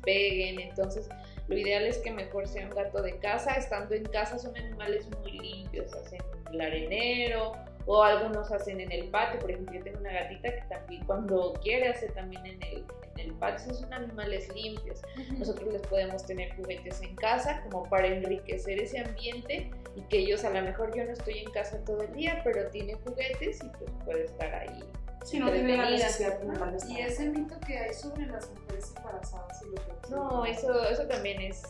[0.03, 0.61] peguen.
[0.61, 1.09] Entonces,
[1.49, 3.55] lo ideal es que mejor sea un gato de casa.
[3.55, 6.21] Estando en casa son animales muy limpios, hacen
[6.53, 7.53] el arenero
[7.87, 9.41] o algunos hacen en el patio.
[9.41, 12.85] Por ejemplo, yo tengo una gatita que también cuando quiere hace también en el,
[13.17, 13.67] en el patio.
[13.67, 15.01] Esos son animales limpios.
[15.39, 20.45] Nosotros les podemos tener juguetes en casa como para enriquecer ese ambiente y que ellos
[20.45, 23.69] a lo mejor yo no estoy en casa todo el día, pero tiene juguetes y
[23.79, 24.85] pues puede estar ahí.
[25.25, 26.93] Si no tiene la necesidad de.
[26.93, 31.07] Y ese mito que hay sobre las mujeres embarazadas y lo que No, eso, eso
[31.07, 31.63] también es,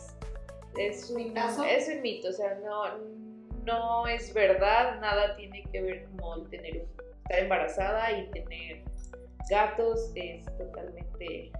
[0.77, 2.97] es, un, es un mito, o sea, no,
[3.65, 6.85] no es verdad, nada tiene que ver como el tener,
[7.23, 8.83] estar embarazada y tener
[9.49, 11.51] gatos, es totalmente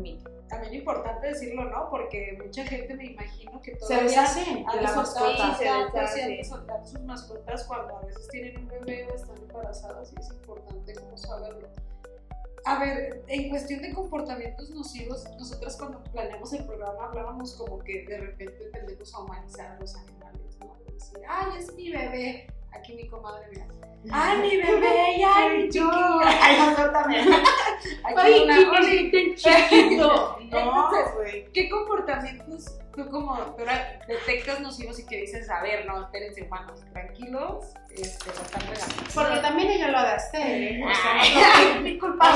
[0.00, 0.30] mito.
[0.48, 1.88] También importante decirlo, ¿no?
[1.90, 5.54] Porque mucha gente me imagino que Se todavía deshacen ha de la soltar, mascota.
[5.58, 6.14] se ya, pues, deshace.
[6.14, 10.12] sí, han de soltar sus mascotas cuando a veces tienen un bebé o están embarazadas
[10.12, 11.68] y es importante como saberlo.
[12.64, 18.04] A ver, en cuestión de comportamientos nocivos, nosotras cuando planeamos el programa hablábamos como que
[18.06, 20.76] de repente tendemos a humanizar a los animales, ¿no?
[20.86, 22.46] De decir, ay, es mi bebé.
[22.74, 23.66] Aquí mi comadre, mira.
[24.12, 25.24] ¡Ay, mi bebé!
[25.24, 26.20] ¡Ay, mi chiquillo!
[26.24, 27.28] Ay, no, también.
[28.16, 30.36] Ay, una- qué bonito el chiquito.
[30.38, 31.52] No, Entonces, güey.
[31.52, 36.80] ¿Qué comportamientos tú como doctora detectas nocivos y que dices, a ver, no, espérense humanos,
[36.92, 38.62] tranquilos, este, lo están?
[39.14, 40.82] Porque también ella lo ha de hacer, ¿eh?
[40.84, 41.20] O sea,
[41.54, 42.32] Ay, no, culpa,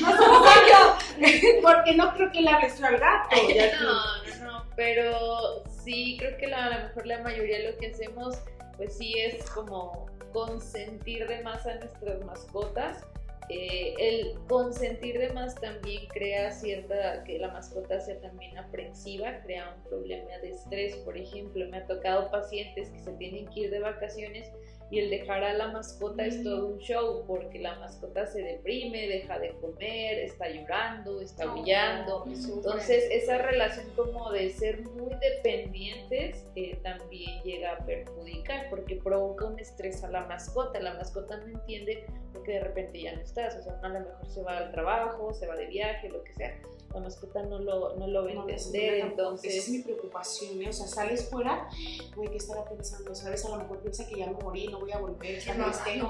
[0.00, 1.60] no somos yo.
[1.62, 3.36] porque no creo que le hables al gato.
[3.82, 7.78] No, no, no, pero sí creo que la- a lo mejor la mayoría de lo
[7.78, 8.40] que hacemos,
[8.76, 13.04] pues sí es como consentir de más a nuestras mascotas.
[13.48, 19.74] Eh, el consentir de más también crea cierta, que la mascota sea también aprensiva, crea
[19.76, 20.94] un problema de estrés.
[20.98, 24.48] Por ejemplo, me ha tocado pacientes que se tienen que ir de vacaciones
[24.90, 29.06] y el dejar a la mascota es todo un show porque la mascota se deprime,
[29.06, 32.24] deja de comer, está llorando, está aullando.
[32.26, 39.46] Entonces, esa relación como de ser muy dependientes eh, también llega a perjudicar porque provoca
[39.46, 40.80] un estrés a la mascota.
[40.80, 43.56] La mascota no entiende porque de repente ya no estás.
[43.56, 46.34] O sea, a lo mejor se va al trabajo, se va de viaje, lo que
[46.34, 46.58] sea.
[46.92, 48.56] La mascota no lo, no lo va a entender.
[48.56, 50.70] Esa es Entonces, mi preocupación, ¿eh?
[50.70, 51.68] O sea, sales fuera,
[52.16, 53.14] güey, ¿qué estará pensando?
[53.14, 53.44] ¿Sabes?
[53.44, 55.60] A lo mejor piensa que ya me morí, no voy a volver, Que ya lo
[55.60, 56.02] no abandoné.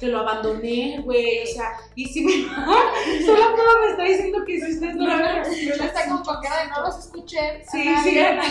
[0.00, 2.32] que lo abandoné, güey, o sea, y si me...
[3.24, 6.40] Solo todo me está diciendo que si ustedes no lo ven, Yo les tengo con
[6.42, 7.64] cara de no los escuché.
[7.70, 8.42] Sí, a sí, cierto,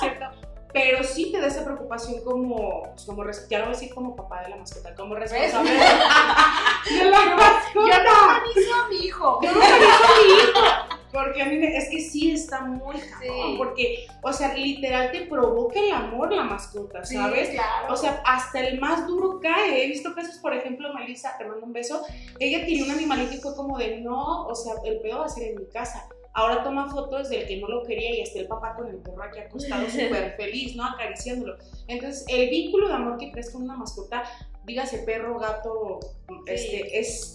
[0.00, 0.44] cierto.
[0.74, 4.16] Pero sí te da esa preocupación como, pues, como ya lo voy a decir como
[4.16, 5.70] papá de la mascota, como responsable
[6.90, 7.70] de, la mascota.
[7.74, 9.40] Yo no humanizo a mi hijo.
[9.40, 10.83] Yo no humanizo a mi hijo,
[11.14, 13.20] Porque a mí me- es que sí está muy cabrón,
[13.52, 13.54] Sí.
[13.56, 17.50] porque, o sea, literal te provoca el amor la mascota, Sí, ¿sabes?
[17.50, 17.94] claro.
[17.94, 19.84] O sea, hasta el más duro cae.
[19.84, 22.02] He visto casos, por ejemplo, Melissa, te mando un beso.
[22.40, 25.28] Ella tenía un animalito y fue como de no, o sea, el pedo va a
[25.28, 26.08] ser en mi casa.
[26.36, 29.22] Ahora toma fotos del que no lo quería y está el papá con el perro
[29.22, 30.84] aquí acostado súper feliz, ¿no?
[30.84, 31.56] Acariciándolo.
[31.86, 34.24] Entonces, el vínculo de amor que crees con una mascota,
[34.64, 36.00] dígase perro, gato,
[36.46, 37.34] este, es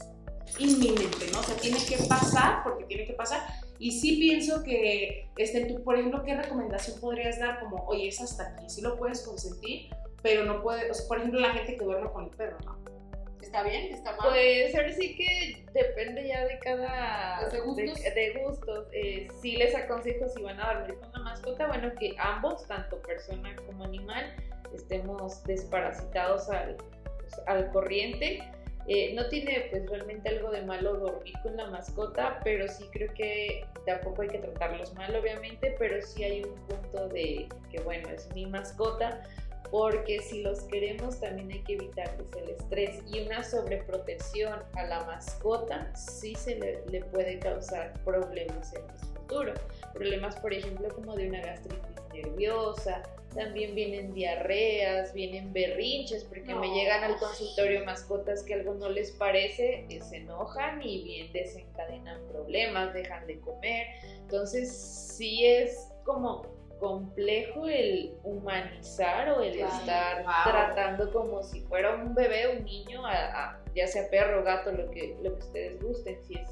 [0.58, 1.39] inminente, ¿no?
[1.39, 3.39] O sea, tiene que pasar, porque tiene que pasar.
[3.80, 7.62] Y sí pienso que, este, tú, por ejemplo, ¿qué recomendación podrías dar?
[7.62, 9.89] Como, oye, es hasta aquí, sí lo puedes consentir,
[10.22, 12.78] pero no puede, o sea, por ejemplo, la gente que duerme con el perro, ¿no?
[13.42, 13.94] ¿Está bien?
[13.94, 14.30] ¿Está mal?
[14.30, 17.39] Pues ahora sí que depende ya de cada...
[17.39, 18.04] Pues de gustos.
[18.04, 18.88] De, de gustos.
[18.92, 23.02] Eh, sí les aconsejo si van a dormir con una mascota, bueno, que ambos, tanto
[23.02, 24.36] persona como animal,
[24.76, 26.76] estemos desparasitados al,
[27.18, 28.44] pues, al corriente.
[28.91, 33.13] Eh, no tiene pues realmente algo de malo dormir con la mascota, pero sí creo
[33.13, 38.10] que tampoco hay que tratarlos mal, obviamente, pero sí hay un punto de que, bueno,
[38.10, 39.21] es mi mascota,
[39.69, 45.04] porque si los queremos también hay que evitarles el estrés y una sobreprotección a la
[45.04, 49.54] mascota sí se le, le puede causar problemas en el futuro.
[49.93, 56.68] Problemas, por ejemplo, como de una gastritis nerviosa, también vienen diarreas, vienen berrinches, porque me
[56.74, 62.26] llegan al consultorio mascotas que algo no les parece, eh, se enojan y bien desencadenan
[62.28, 63.88] problemas, dejan de comer.
[64.22, 64.72] Entonces,
[65.18, 66.44] sí es como
[66.80, 70.32] complejo el humanizar o el estar Wow.
[70.46, 74.90] tratando como si fuera un bebé, un niño, a, a- ya sea perro, gato, lo
[74.90, 76.50] que, lo que ustedes gusten, si es,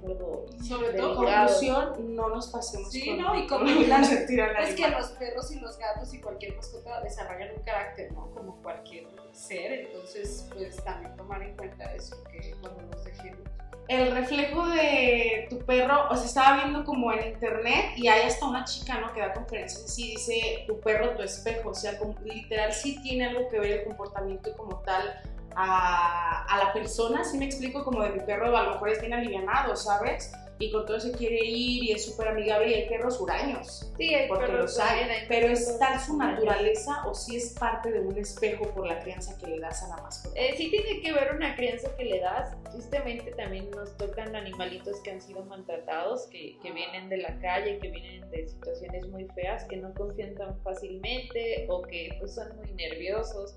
[0.00, 1.46] si es algo Sobre todo Delicado.
[1.46, 3.34] Conclusión, no nos pasemos Sí, con ¿no?
[3.38, 7.62] Y como las- Es que los perros y los gatos y cualquier mascota desarrollan un
[7.62, 8.30] carácter, ¿no?
[8.30, 13.40] Como cualquier ser, entonces pues también tomar en cuenta eso, que cuando los dejemos.
[13.86, 18.46] El reflejo de tu perro, o sea, estaba viendo como en internet y hay hasta
[18.46, 19.12] una chica, ¿no?
[19.12, 23.26] Que da conferencias así, dice, tu perro, tu espejo, o sea, como, literal sí tiene
[23.26, 25.20] algo que ver el comportamiento como tal
[25.56, 29.00] a, a la persona, sí me explico, como de mi perro a lo mejor es
[29.00, 30.32] bien alivianado, ¿sabes?
[30.58, 33.90] y con todo se quiere ir y es súper amigable y hay perros huraños.
[33.96, 37.90] Sí, hay porque perros los hay, pero es tal su naturaleza o si es parte
[37.90, 40.38] de un espejo por la crianza que le das a la mascota.
[40.38, 42.54] Eh, sí tiene que ver una crianza que le das.
[42.70, 47.78] Tristemente también nos tocan animalitos que han sido maltratados, que, que vienen de la calle,
[47.78, 52.56] que vienen de situaciones muy feas, que no confían tan fácilmente o que pues son
[52.56, 53.56] muy nerviosos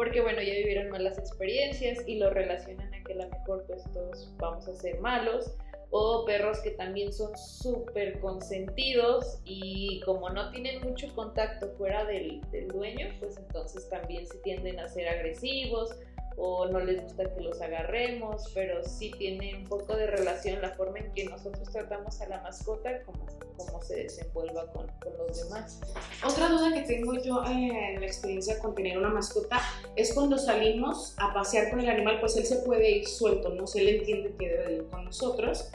[0.00, 3.84] porque bueno, ya vivieron malas experiencias y lo relacionan a que a lo mejor pues
[3.92, 5.54] todos vamos a ser malos
[5.90, 12.40] o perros que también son súper consentidos y como no tienen mucho contacto fuera del,
[12.50, 15.94] del dueño, pues entonces también se tienden a ser agresivos
[16.36, 20.70] o no les gusta que los agarremos, pero sí tiene un poco de relación la
[20.70, 23.26] forma en que nosotros tratamos a la mascota como,
[23.56, 25.80] como se desenvuelva con, con los demás.
[26.26, 29.60] Otra duda que tengo yo eh, en la experiencia con tener una mascota
[29.96, 33.66] es cuando salimos a pasear con el animal, pues él se puede ir suelto, ¿no?
[33.66, 35.70] Si él entiende que debe de ir con nosotros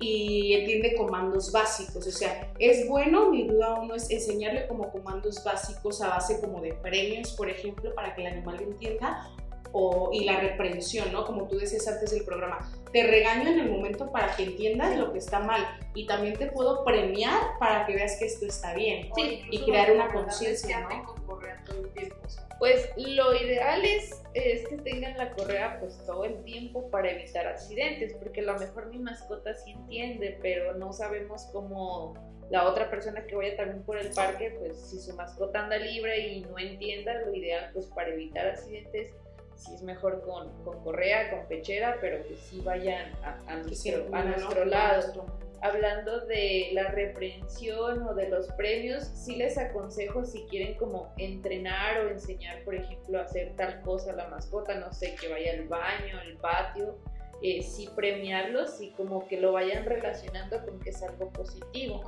[0.00, 5.42] y entiende comandos básicos, o sea, es bueno, mi duda uno es enseñarle como comandos
[5.44, 9.30] básicos a base como de premios, por ejemplo, para que el animal lo entienda,
[9.76, 11.26] o, y la reprensión, ¿no?
[11.26, 12.60] Como tú decías antes del programa,
[12.92, 16.46] te regaño en el momento para que entiendas lo que está mal y también te
[16.46, 21.04] puedo premiar para que veas que esto está bien O y crear una conciencia, ¿no?
[21.04, 25.32] con correa todo el tiempo, o sea, Pues lo ideal es, es que tengan la
[25.32, 29.72] correa pues todo el tiempo para evitar accidentes, porque a lo mejor mi mascota sí
[29.72, 32.14] entiende, pero no sabemos cómo
[32.50, 36.28] la otra persona que vaya también por el parque, pues si su mascota anda libre
[36.28, 39.12] y no entienda, lo ideal pues para evitar accidentes,
[39.56, 43.74] sí es mejor con, con correa, con pechera, pero que sí vayan a, a Que
[43.74, 44.28] sí, nuestro, a ¿no?
[44.30, 45.26] nuestro lado
[45.64, 52.04] hablando de la reprensión o de los premios, sí les aconsejo si quieren como entrenar
[52.04, 55.54] o enseñar, por ejemplo, a hacer tal cosa a la mascota, no sé, que vaya
[55.54, 56.98] al baño, al patio,
[57.46, 62.02] eh, sí premiarlos y como que lo vayan relacionando con que es algo positivo.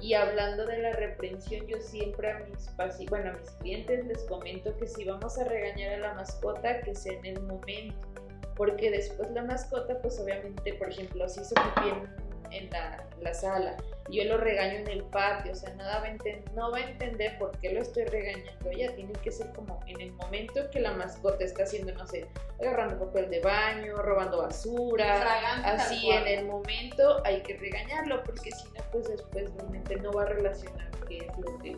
[0.00, 2.74] Y hablando de la reprensión, yo siempre a mis
[3.10, 6.94] bueno, a mis clientes les comento que si vamos a regañar a la mascota, que
[6.94, 7.98] sea en el momento.
[8.56, 13.34] Porque después la mascota, pues obviamente, por ejemplo, si hizo pipí en, en la, la
[13.34, 13.76] sala,
[14.10, 16.08] yo lo regaño en el patio, o sea, nada va
[16.54, 18.70] no va a entender por qué lo estoy regañando.
[18.70, 22.26] Ella tiene que ser como en el momento que la mascota está haciendo, no sé,
[22.58, 28.50] agarrando papel de baño, robando basura, Fragante, así en el momento hay que regañarlo porque
[28.50, 31.76] si no pues después realmente no va a relacionar qué es lo que,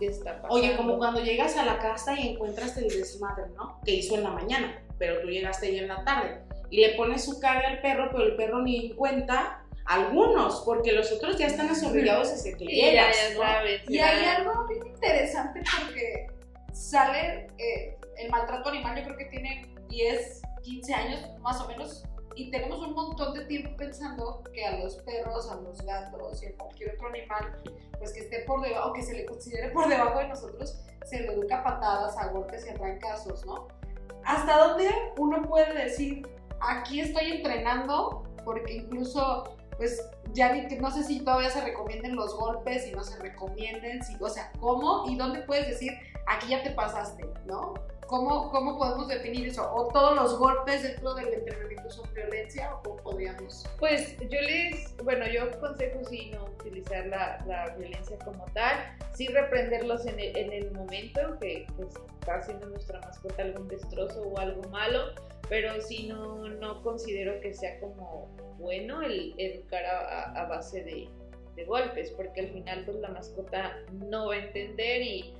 [0.00, 0.54] está pasando.
[0.54, 3.80] Oye, como cuando llegas a la casa y encuentras el desmadre, ¿no?
[3.84, 6.40] Que hizo en la mañana, pero tú llegaste ya en la tarde.
[6.70, 9.59] Y le pones su carga al perro, pero el perro ni en cuenta,
[9.90, 13.42] algunos, porque los otros ya están azorrillados desde que Sí, llegas, ya ¿no?
[13.42, 13.82] sabes.
[13.88, 14.08] Y ya.
[14.08, 16.28] hay algo bien interesante porque
[16.72, 22.04] sale eh, el maltrato animal, yo creo que tiene 10, 15 años más o menos,
[22.36, 26.46] y tenemos un montón de tiempo pensando que a los perros, a los gatos y
[26.46, 27.60] a cualquier otro animal,
[27.98, 31.18] pues que esté por debajo, o que se le considere por debajo de nosotros, se
[31.20, 33.66] le educa a patadas, a golpes y a trancazos, ¿no?
[34.24, 34.88] ¿Hasta dónde
[35.18, 36.28] uno puede decir,
[36.60, 38.22] aquí estoy entrenando?
[38.44, 42.92] Porque incluso pues ya ni que no sé si todavía se recomienden los golpes, si
[42.92, 45.06] no se recomienden, si, o sea, ¿cómo?
[45.08, 45.92] ¿Y dónde puedes decir,
[46.26, 47.72] aquí ya te pasaste, ¿no?
[48.06, 49.72] ¿Cómo, ¿Cómo podemos definir eso?
[49.74, 53.64] ¿O todos los golpes dentro del entrenamiento son violencia o cómo podríamos?
[53.78, 58.76] Pues yo les, bueno, yo aconsejo sí no utilizar la, la violencia como tal,
[59.14, 61.82] sí reprenderlos en el, en el momento que, que
[62.20, 65.14] está haciendo nuestra mascota algún destrozo o algo malo,
[65.50, 68.28] pero sí no, no considero que sea como
[68.58, 69.98] bueno el educar a,
[70.30, 71.08] a- a base de,
[71.56, 73.76] de golpes, porque al final pues la mascota
[74.08, 75.34] no va a entender y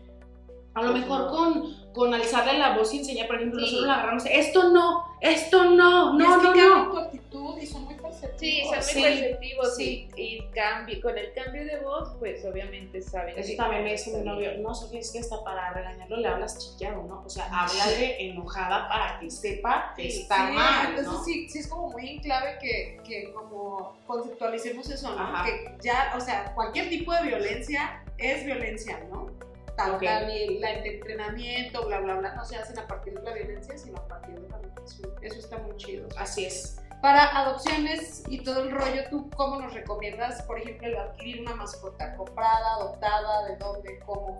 [0.72, 3.64] A lo mejor con, con alzarle la voz y enseñar, por ejemplo, Sí.
[3.66, 6.90] nosotros la agarramos, esto no, esto no, Y es no, que no, no.
[6.92, 8.40] tu actitud y son muy perceptivos.
[8.40, 10.08] Sí, son muy Sí, perceptivos sí.
[10.16, 13.36] y, y cambio, con el cambio de voz, pues obviamente saben.
[13.36, 16.28] Eso también no me dice mi novio, no, Sofía, es que hasta para regañarlo le
[16.28, 17.24] hablas chillado, ¿no?
[17.26, 21.24] O sea, háblale enojada para que sepa que Sí, está Sí, mal, entonces ¿no?
[21.24, 25.20] sí, sí es como muy en clave que, que como conceptualicemos eso, ¿no?
[25.20, 25.44] Ajá.
[25.46, 29.28] Que ya, o sea, cualquier tipo de violencia es violencia, ¿no?
[29.76, 30.02] Tal, Ok.
[30.02, 33.76] tal, la el entrenamiento, bla, bla, bla, no se hacen a partir de la violencia,
[33.78, 35.10] sino a partir de la educación.
[35.22, 36.08] Eso está muy chido.
[36.16, 36.80] Así es.
[37.00, 41.54] Para adopciones y todo el rollo, ¿tú cómo nos recomiendas, por ejemplo, el adquirir una
[41.54, 44.38] mascota comprada, adoptada, de dónde, cómo?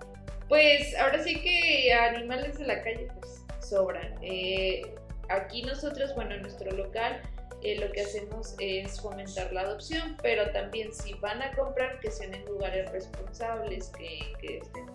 [0.49, 4.19] Pues ahora sí que animales de la calle pues sobran.
[4.21, 4.95] Eh,
[5.31, 7.23] aquí nosotros, bueno, en nuestro local
[7.63, 12.11] eh, lo que hacemos es fomentar la adopción, pero también si van a comprar, que
[12.11, 14.87] sean en lugares responsables, que, que estén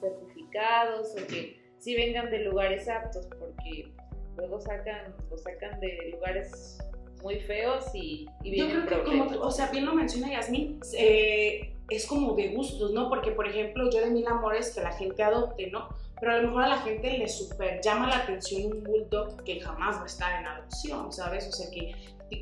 [0.00, 3.92] certificados o que si vengan de lugares aptos, porque
[4.36, 6.78] luego sacan, lo sacan de lugares
[7.22, 9.32] muy feos y, y Yo vienen creo que problemas.
[9.32, 13.08] como, o sea, bien lo menciona Yasmin, eh, es como de gustos, ¿no?
[13.08, 15.88] Porque, por ejemplo, yo de mil amores que la gente adopte, ¿no?
[16.20, 19.60] Pero a lo mejor a la gente le super llama la atención un bulldog que
[19.60, 21.48] jamás va a estar en adopción, ¿sabes?
[21.48, 21.94] O sea, que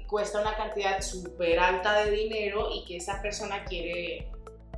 [0.06, 4.28] cuesta una cantidad súper alta de dinero y que esa persona quiere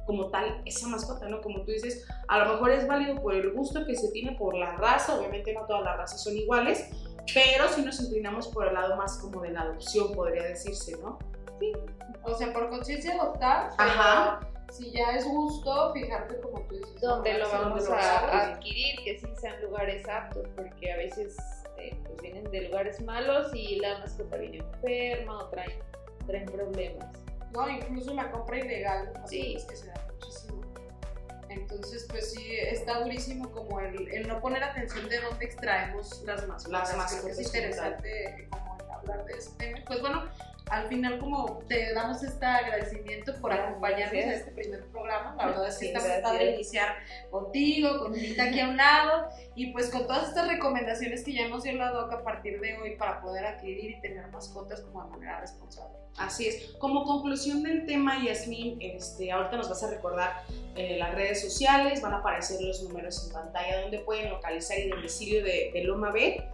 [0.09, 1.43] como tal esa mascota, ¿no?
[1.43, 4.57] Como tú dices, a lo mejor es válido por el gusto que se tiene por
[4.57, 6.89] la raza, obviamente no todas las razas son iguales,
[7.35, 11.19] pero si nos inclinamos por el lado más como de la adopción, podría decirse, ¿no?
[12.23, 14.41] O sea, por conciencia adoptar, Ajá.
[14.73, 17.01] si ya es gusto, fijarte como tú dices.
[17.03, 21.37] donde lo Sí, vamos a adquirir, que sí sean lugares aptos, porque a veces
[21.77, 25.79] eh, pues vienen de lugares malos y la mascota viene enferma o traen,
[26.27, 27.28] traen problemas.
[27.53, 29.55] No, incluso la compra ilegal, Sí.
[29.57, 30.61] es que se da muchísimo.
[31.49, 36.47] Entonces, pues sí, está durísimo como el, el no poner atención de dónde extraemos las
[36.47, 36.71] mascotas.
[36.91, 38.78] Las mascotas Es interesante como
[39.13, 39.79] hablar de ese tema.
[39.87, 40.29] Pues bueno,
[40.71, 45.35] al final como te damos este agradecimiento por acompañarnos a este primer programa.
[45.37, 46.97] La verdad es que Sí, está muy padre iniciar
[47.31, 51.49] contigo, con Tita aquí a un lado y pues con todas estas recomendaciones que ya
[51.49, 55.05] nos dio la DOC a partir de hoy para poder adquirir y tener mascotas como
[55.05, 55.97] de manera responsable.
[56.19, 56.73] Así es.
[56.79, 60.43] Como conclusión del tema, Yasmin, este, ahorita nos vas a recordar
[60.75, 64.91] eh, las redes sociales, van a aparecer los números en pantalla donde pueden localizar el
[64.91, 66.45] domicilio de, de Loma B.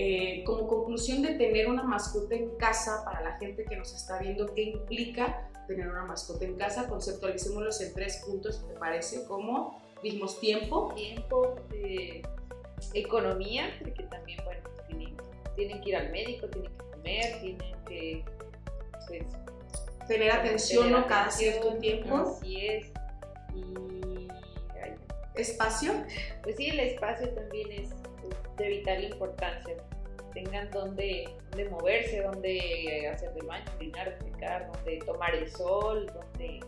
[0.00, 4.20] Eh, como conclusión de tener una mascota en casa, para la gente que nos está
[4.20, 6.88] viendo, ¿qué implica tener una mascota en casa?
[6.88, 9.24] Conceptualicémoslos en tres puntos, ¿te parece?
[9.26, 12.22] Como dijimos tiempo, Tiempo, eh,
[12.94, 15.16] economía, porque también, bueno, tienen,
[15.56, 18.24] tienen que ir al médico, tienen que comer, tienen que,
[19.08, 19.22] pues,
[20.06, 21.06] tener atención tener ¿no?
[21.08, 22.86] cada atención, cierto tiempo, Así es.
[23.52, 24.28] Y
[24.80, 24.94] ay,
[25.34, 25.92] espacio.
[26.44, 27.97] pues sí, el espacio también es
[28.56, 29.76] de vital importancia.
[30.34, 34.18] Tengan donde, donde moverse, donde hacer del baño, orinar,
[34.72, 36.60] donde tomar el sol, donde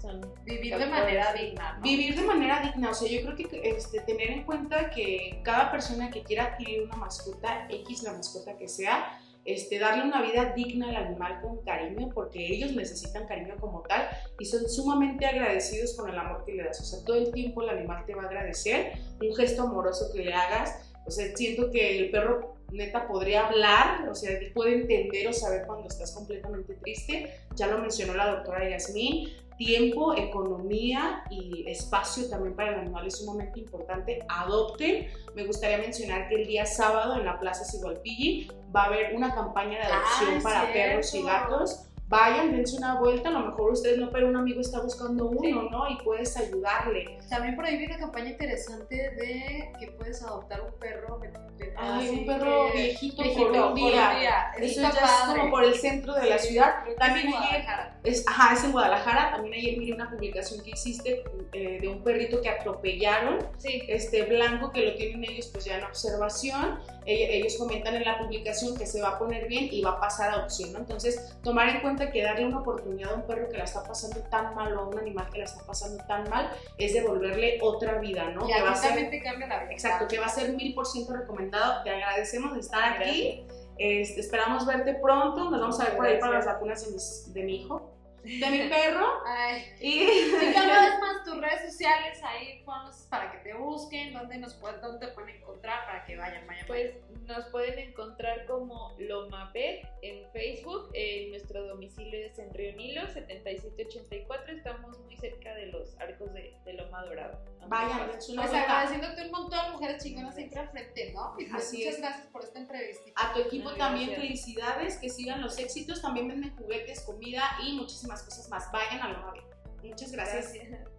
[0.00, 1.74] son Vivir de manera digna.
[1.74, 1.82] ¿no?
[1.82, 5.70] Vivir de manera digna, o sea, yo creo que este, tener en cuenta que cada
[5.70, 10.52] persona que quiera adquirir una mascota, X la mascota que sea, este, darle una vida
[10.54, 15.96] digna al animal con cariño, porque ellos necesitan cariño como tal y son sumamente agradecidos
[15.96, 16.80] con el amor que le das.
[16.80, 20.24] O sea, todo el tiempo el animal te va a agradecer, un gesto amoroso que
[20.24, 20.92] le hagas.
[21.06, 25.66] O sea, siento que el perro neta podría hablar, o sea, puede entender o saber
[25.66, 27.34] cuando estás completamente triste.
[27.56, 33.18] Ya lo mencionó la doctora Yasmín, tiempo, economía y espacio también para el animal es
[33.18, 34.20] sumamente importante.
[34.28, 35.08] Adopten.
[35.34, 39.34] Me gustaría mencionar que el día sábado en la Plaza Sigualpilli va a haber una
[39.34, 40.72] campaña de adopción Ah, para cierto.
[40.72, 41.88] perros y gatos.
[42.12, 45.40] Vayan, dense una vuelta, a lo mejor ustedes no, pero un amigo está buscando uno,
[45.40, 45.68] Sí.
[45.70, 45.88] ¿no?
[45.88, 47.18] Y puedes ayudarle.
[47.30, 51.18] También por ahí vi una campaña interesante de que puedes adoptar un perro.
[51.20, 51.28] de-
[51.64, 54.52] de- Ay, un perro que- viejito, viejito por un día.
[54.58, 54.94] Eso ya es
[55.38, 56.82] como por el centro de la Sí, ciudad.
[56.82, 58.00] creo que También es en Guadalajara.
[58.04, 59.30] Es, ajá, es en Guadalajara.
[59.32, 61.22] También ayer miré una publicación que hiciste
[61.54, 65.76] eh, de un perrito que atropellaron, Sí, este blanco que lo tienen ellos pues ya
[65.78, 66.78] en observación.
[67.06, 70.00] Ell- Ellos comentan en la publicación que se va a poner bien y va a
[70.00, 70.78] pasar a adopción, ¿no?
[70.80, 74.20] Entonces, tomar en cuenta que darle una oportunidad a un perro que la está pasando
[74.30, 77.98] tan mal o a un animal que la está pasando tan mal es devolverle otra
[77.98, 78.48] vida, ¿no?
[78.48, 79.72] Y Que va a ser- cambia la vida.
[79.72, 81.82] Exacto, que va a ser mil por ciento recomendado.
[81.84, 83.46] Te agradecemos de estar aquí.
[83.78, 85.50] Este, esperamos verte pronto.
[85.50, 86.54] Nos vamos a ver por ahí para las Gracias.
[86.54, 87.92] vacunas de, mis- de mi hijo,
[88.22, 89.06] de mi perro.
[89.26, 94.38] Ay, Y cada vez más tus redes sociales ahí ponlos para que te busquen, dónde
[94.38, 96.66] nos dónde te pueden encontrar para que vayan, vayan.
[96.66, 96.92] pues
[97.32, 100.90] nos pueden encontrar como Lomapet en Facebook.
[100.94, 104.56] En nuestro domicilio es en Río Nilo, 7784.
[104.56, 107.44] Estamos muy cerca de los arcos de, de Loma Dorada.
[107.68, 111.32] vayan, Pues agradeciéndote un montón, mujeres chingonas siempre al frente, ¿no?
[111.34, 112.00] Pues Así muchas es.
[112.00, 113.10] gracias por esta entrevista.
[113.16, 114.26] A tu equipo también gracias.
[114.26, 116.02] felicidades, que sigan los éxitos.
[116.02, 118.70] También venden juguetes, comida y muchísimas cosas más.
[118.72, 119.52] Vayan a lo
[119.82, 120.52] Muchas gracias.
[120.54, 120.91] Gracias.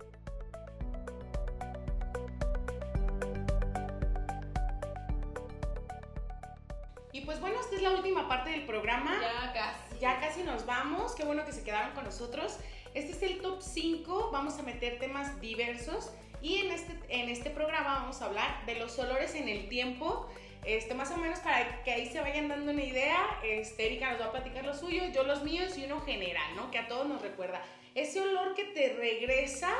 [7.14, 9.22] Y pues bueno, esta es la última parte del programa.
[9.22, 10.00] Ya casi.
[10.00, 12.58] Ya casi nos vamos, qué bueno que se quedaron con nosotros.
[12.96, 16.12] Este es el top 5, vamos a meter temas diversos
[16.42, 20.28] y en este, en este programa vamos a hablar de los olores en el tiempo,
[20.66, 23.40] este, más o menos para que ahí se vayan dando una idea.
[23.44, 26.70] Este, Erika nos va a platicar los suyos, yo los míos y uno general, ¿no?
[26.72, 27.62] Que a todos nos recuerda.
[27.96, 29.72] Ese olor que te regresa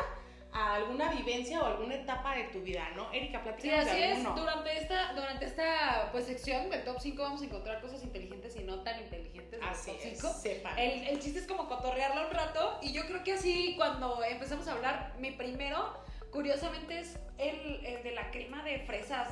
[0.54, 3.12] a alguna vivencia o alguna etapa de tu vida, ¿no?
[3.12, 4.24] Erika, Sí, platícanos así de es.
[4.36, 8.64] Durante esta, durante esta pues, sección del top 5 vamos a encontrar cosas inteligentes y
[8.64, 10.34] no tan inteligentes del Así top es, 5.
[10.42, 10.78] sepan.
[10.80, 14.68] El, el chiste es como cotorrearla un rato y yo creo que así cuando empezamos
[14.68, 15.98] a hablar, mi primero,
[16.32, 19.28] curiosamente, es el, el de la crema de fresas.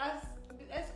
[0.00, 0.28] Has-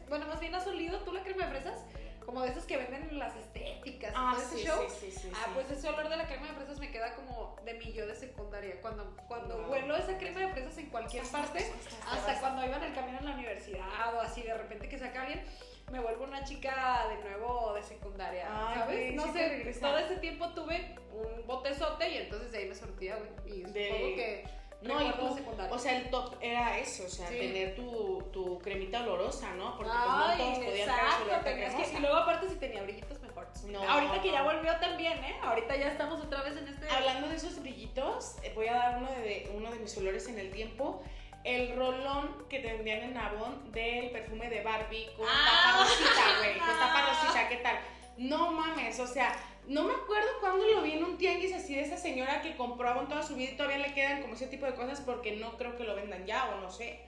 [0.09, 1.85] bueno, más bien has olido tú la crema de fresas,
[2.31, 4.13] como de esas que venden en las estéticas.
[4.15, 4.87] Ah, ese sí, show.
[4.89, 7.57] sí, sí, sí, Ah, pues ese olor de la crema de fresas me queda como
[7.65, 8.81] de mi yo de secundaria.
[8.81, 9.73] Cuando, cuando Wow.
[9.73, 11.67] huelo esa crema de fresas en cualquier parte,
[12.09, 15.23] hasta cuando iba en el camino en la universidad o así, de repente que saca
[15.23, 15.45] alguien,
[15.91, 18.97] me vuelvo una chica de nuevo de secundaria, Ay, ¿sabes?
[18.97, 23.17] güey, no sé, todo ese tiempo tuve un botezote y entonces de ahí me sortía,
[23.17, 23.59] güey.
[23.59, 24.45] Y De- supongo que
[24.83, 25.75] No, y tú, secundaria.
[25.75, 27.37] o sea, el top era eso, o sea, Sí.
[27.39, 29.77] tener tu, tu cremita olorosa, ¿no?
[29.77, 33.21] Porque pues, Ay, no todos podían traer su que- y luego aparte si tenía brillitos
[33.21, 33.47] mejor.
[33.67, 35.37] No, Ahorita que ya volvió también, ¿eh?
[35.43, 36.89] Ahorita ya estamos otra vez en este...
[36.89, 40.39] Hablando de esos brillitos, eh, voy a dar uno de, uno de mis olores en
[40.39, 41.03] el tiempo.
[41.45, 45.73] El rolón que tendrían en Avon del perfume de Barbie con Ah.
[45.73, 46.59] tapa rosita, güey.
[46.59, 47.79] Con tapa rosita, ¿qué tal?
[48.19, 49.33] No mames, o sea,
[49.71, 52.89] no me acuerdo cuándo lo vi en un tianguis así de esa señora que compró
[52.89, 55.57] Avon toda su vida y todavía le quedan como ese tipo de cosas porque no
[55.57, 56.99] creo que lo vendan ya o no sé.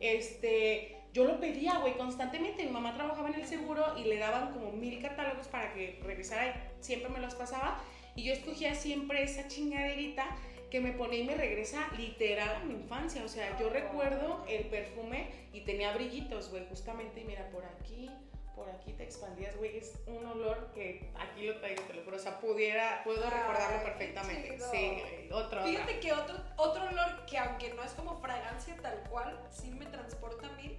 [0.00, 2.64] Este, yo lo pedía, güey, constantemente.
[2.64, 6.48] Mi mamá trabajaba en el seguro y le daban como mil catálogos para que revisara
[6.48, 7.84] y siempre me los pasaba.
[8.14, 10.24] Y yo escogía siempre esa chingaderita
[10.70, 13.22] que me ponía y me regresa literal a mi infancia.
[13.26, 17.24] O sea, yo recuerdo el perfume y tenía brillitos, güey, justamente.
[17.26, 18.08] Mira, por aquí,
[18.56, 19.76] por aquí te expandías, güey.
[19.76, 22.16] Es un olor que aquí lo traigo, te lo juro.
[22.16, 24.58] O sea, pudiera, puedo Ay, recordarlo perfectamente.
[24.72, 25.62] Sí, otro.
[25.62, 29.84] Fíjate que otro, otro olor que aunque no es como fragancia tal cual, sí me
[29.86, 30.78] transporta a mí,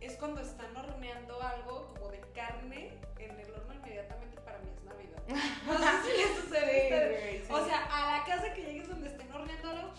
[0.00, 4.84] es cuando están horneando algo como de carne en el horno inmediatamente para mí es
[4.84, 5.22] Navidad.
[5.66, 7.52] No sé si les sucede Sí, sí.
[7.52, 9.90] O sea, a la casa que llegues donde estén horneando algo,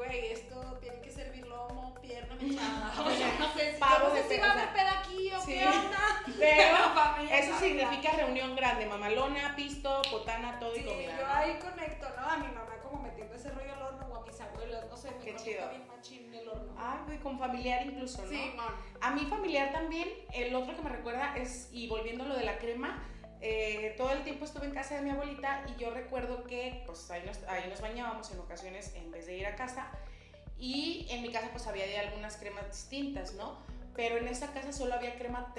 [0.00, 2.88] güey, esto tiene que servir lomo, pierna mechada.
[3.00, 5.52] O sea, no sé, si, no sé va a haber peda aquí o sí.
[5.52, 5.98] qué onda.
[6.38, 6.76] Pero
[7.30, 11.18] Eso significa reunión grande, mamalona, pisto, botana, todo y comida.
[11.18, 12.26] yo ahí conecto, ¿no?
[12.28, 15.10] A mi mamá como metiendo ese rollo al horno o a mis abuelos, no sé,
[15.10, 15.68] me Qué chido.
[15.68, 16.74] bien machín el horno.
[16.78, 18.28] Ay, güey, con familiar incluso, ¿no?
[18.28, 18.52] Sí.
[19.02, 22.44] A mi familiar también, el otro que me recuerda es, y volviendo a lo de
[22.44, 23.02] la crema,
[23.40, 27.10] eh, todo el tiempo estuve en casa de mi abuelita y yo recuerdo que pues
[27.10, 29.90] ahí nos, ahí nos bañábamos en ocasiones en vez de ir a casa
[30.58, 33.58] y en mi casa pues había de algunas cremas distintas, ¿no?
[33.96, 35.54] Pero en esa casa solo había crema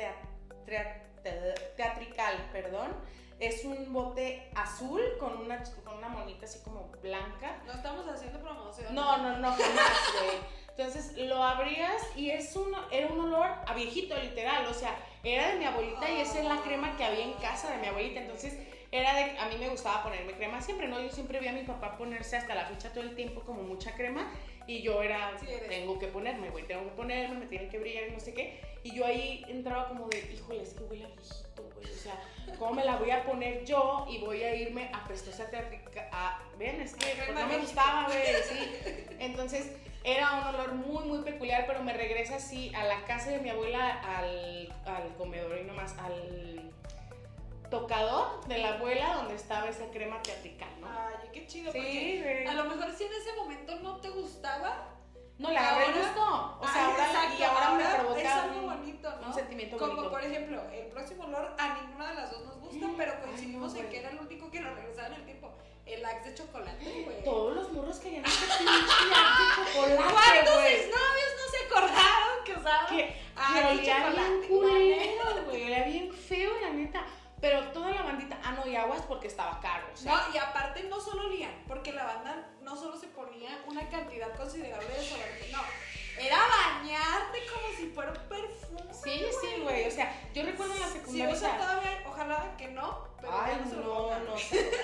[1.76, 2.96] teatrical, perdón.
[3.40, 8.40] Es un bote azul con una, con una monita así como blanca No estamos haciendo
[8.40, 8.94] promoción.
[8.94, 10.38] no, no, no, jamás, güey.
[10.70, 14.68] Entonces lo abrías y es un, era un olor a viejito, literal.
[14.68, 17.72] O sea, era de mi abuelita y esa es la crema que había en casa
[17.72, 18.22] de mi abuelita.
[18.22, 18.58] Entonces
[18.92, 19.38] era de.
[19.38, 21.02] A mí me gustaba ponerme crema siempre, ¿no?
[21.02, 23.94] Yo siempre vi a mi papá ponerse hasta la fecha todo el tiempo como mucha
[23.94, 24.32] crema
[24.68, 25.38] y yo era.
[25.40, 28.34] Sí tengo que ponerme, güey, tengo que ponerme, me tienen que brillar y no sé
[28.34, 28.60] qué.
[28.84, 31.92] Y yo ahí entraba como de, híjole, es que huele a viejito, güey.
[31.92, 32.20] O sea,
[32.58, 36.10] ¿cómo me la voy a poner yo y voy a irme a prestosa teatrica?
[36.12, 39.06] A, Ven, es que pues, no me gustaba, güey, sí.
[39.20, 39.72] Entonces
[40.04, 43.50] era un olor muy, muy peculiar, pero me regresa así a la casa de mi
[43.50, 46.72] abuela, al, al comedor y nomás al
[47.70, 50.88] tocador de la abuela donde estaba esa crema teatrical, ¿no?
[50.88, 51.72] Ay, qué chido.
[51.72, 54.88] sí, porque a lo mejor si en ese momento no te gustaba.
[55.38, 56.58] No, agarré el ahora- gusto.
[56.62, 59.28] O sea, ahora, exacto, y ahora, me es provoca algo un, bonito, ¿no?
[59.28, 60.12] un sentimiento Como bonito.
[60.12, 63.74] por ejemplo, el próximo olor a ninguna de las dos nos gusta, pero Ay, coincidimos
[63.74, 65.52] no, en que era el único que nos regresaba en el tiempo.
[65.86, 67.24] El axe de chocolate, güey.
[67.24, 72.88] Todos los morros querían este pinche de chocolate, ¿Cuántos exnovios no se acordaron que usaban
[72.88, 74.48] Que, que olía bien chocolate?
[74.48, 75.64] culero, güey.
[75.64, 77.04] Olía bien feo, la neta.
[77.42, 79.88] Pero toda la bandita, ah, no, y aguas porque estaba caro.
[79.92, 83.50] O sea, No, y aparte no solo olían, porque la banda no solo se ponía
[83.68, 85.60] una cantidad considerable de desodorante, no.
[86.20, 88.94] Era bañarte como si fuera un perfume.
[88.94, 89.88] Sí, sí, güey.
[89.88, 91.34] O sea, yo recuerdo en la secundaria.
[91.34, 94.36] usa todavía, ojalá que no, pero Ay, ya no no, no,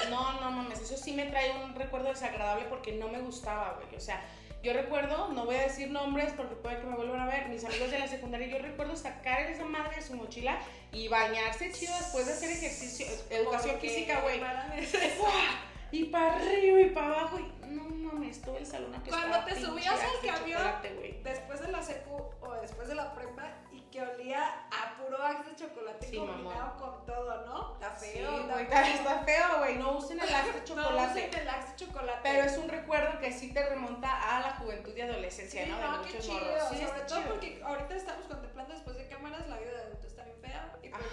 [0.10, 3.96] no, no mames, eso sí me trae un recuerdo desagradable porque no me gustaba, güey.
[3.96, 4.24] O sea,
[4.64, 7.64] yo recuerdo, no voy a decir nombres porque puede que me vuelvan a ver, mis
[7.64, 10.58] amigos de la secundaria, yo recuerdo sacar esa madre de su mochila
[10.92, 14.42] y bañarse chido después de hacer ejercicio, educación física, güey.
[14.42, 15.68] a.
[15.92, 20.00] Y para arriba y para abajo y no mames, todo el salón Cuando te subías
[20.02, 20.62] al camión.
[21.24, 24.67] Después de la secu o después de la prepa y que olía
[25.24, 27.74] axe de chocolate Sí, combinado con todo, ¿no?
[27.74, 31.28] Está Sí, feo, güey, está feo, güey, no usen el Axe de No chocolate.
[31.30, 32.20] usen el axe de chocolate.
[32.24, 35.80] Pero es un recuerdo que sí te remonta a la juventud y adolescencia, Sí, ¿no?
[35.80, 36.40] no, de qué chido.
[36.70, 37.30] Sí, Sobre todo chido.
[37.30, 40.74] porque ahorita estamos contemplando después de cámaras la vida de adulto está bien fea.
[40.84, 41.04] Y pues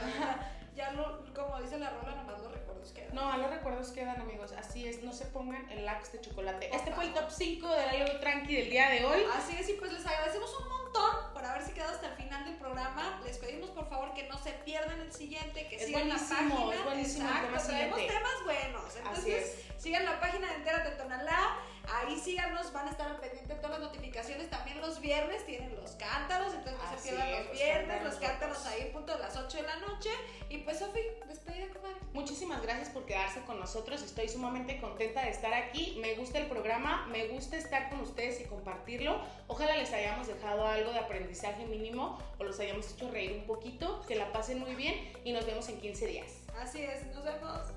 [0.75, 3.15] ya lo, como dice la rola, nomás los recuerdos quedan.
[3.15, 4.53] No, los recuerdos quedan, amigos.
[4.53, 6.69] Así es, no se pongan el lax de chocolate.
[6.69, 9.23] Por este fue el top 5 de algo tranqui del día de hoy.
[9.35, 12.57] Así es, y pues les agradecemos un montón por haberse quedado hasta el final del
[12.57, 13.21] programa.
[13.25, 16.75] Les pedimos por favor que no se pierdan el siguiente, que Es sigan la página.
[16.75, 18.97] es buenísimo el Exacto, tema traemos temas buenos.
[18.97, 21.57] Entonces, sigan la página de Entérate Tonalá.
[21.93, 24.51] Ahí síganos, van a estar al pendiente de todas las notificaciones.
[24.51, 28.15] También los viernes tienen los cántaros, entonces no Así se pierdan los los viernes, los
[28.17, 30.11] cántaros ahí, punto de las 8 de la noche.
[30.49, 31.97] Y pues, Sofi, despedida, comadre.
[32.13, 34.03] Muchísimas gracias por quedarse con nosotros.
[34.03, 35.99] Estoy sumamente contenta de estar aquí.
[36.01, 39.21] Me gusta el programa, me gusta estar con ustedes y compartirlo.
[39.49, 44.03] Ojalá les hayamos dejado algo de aprendizaje mínimo o los hayamos hecho reír un poquito.
[44.07, 46.45] Que la pasen muy bien y nos vemos en 15 días.
[46.61, 47.74] Así es, nos vemos.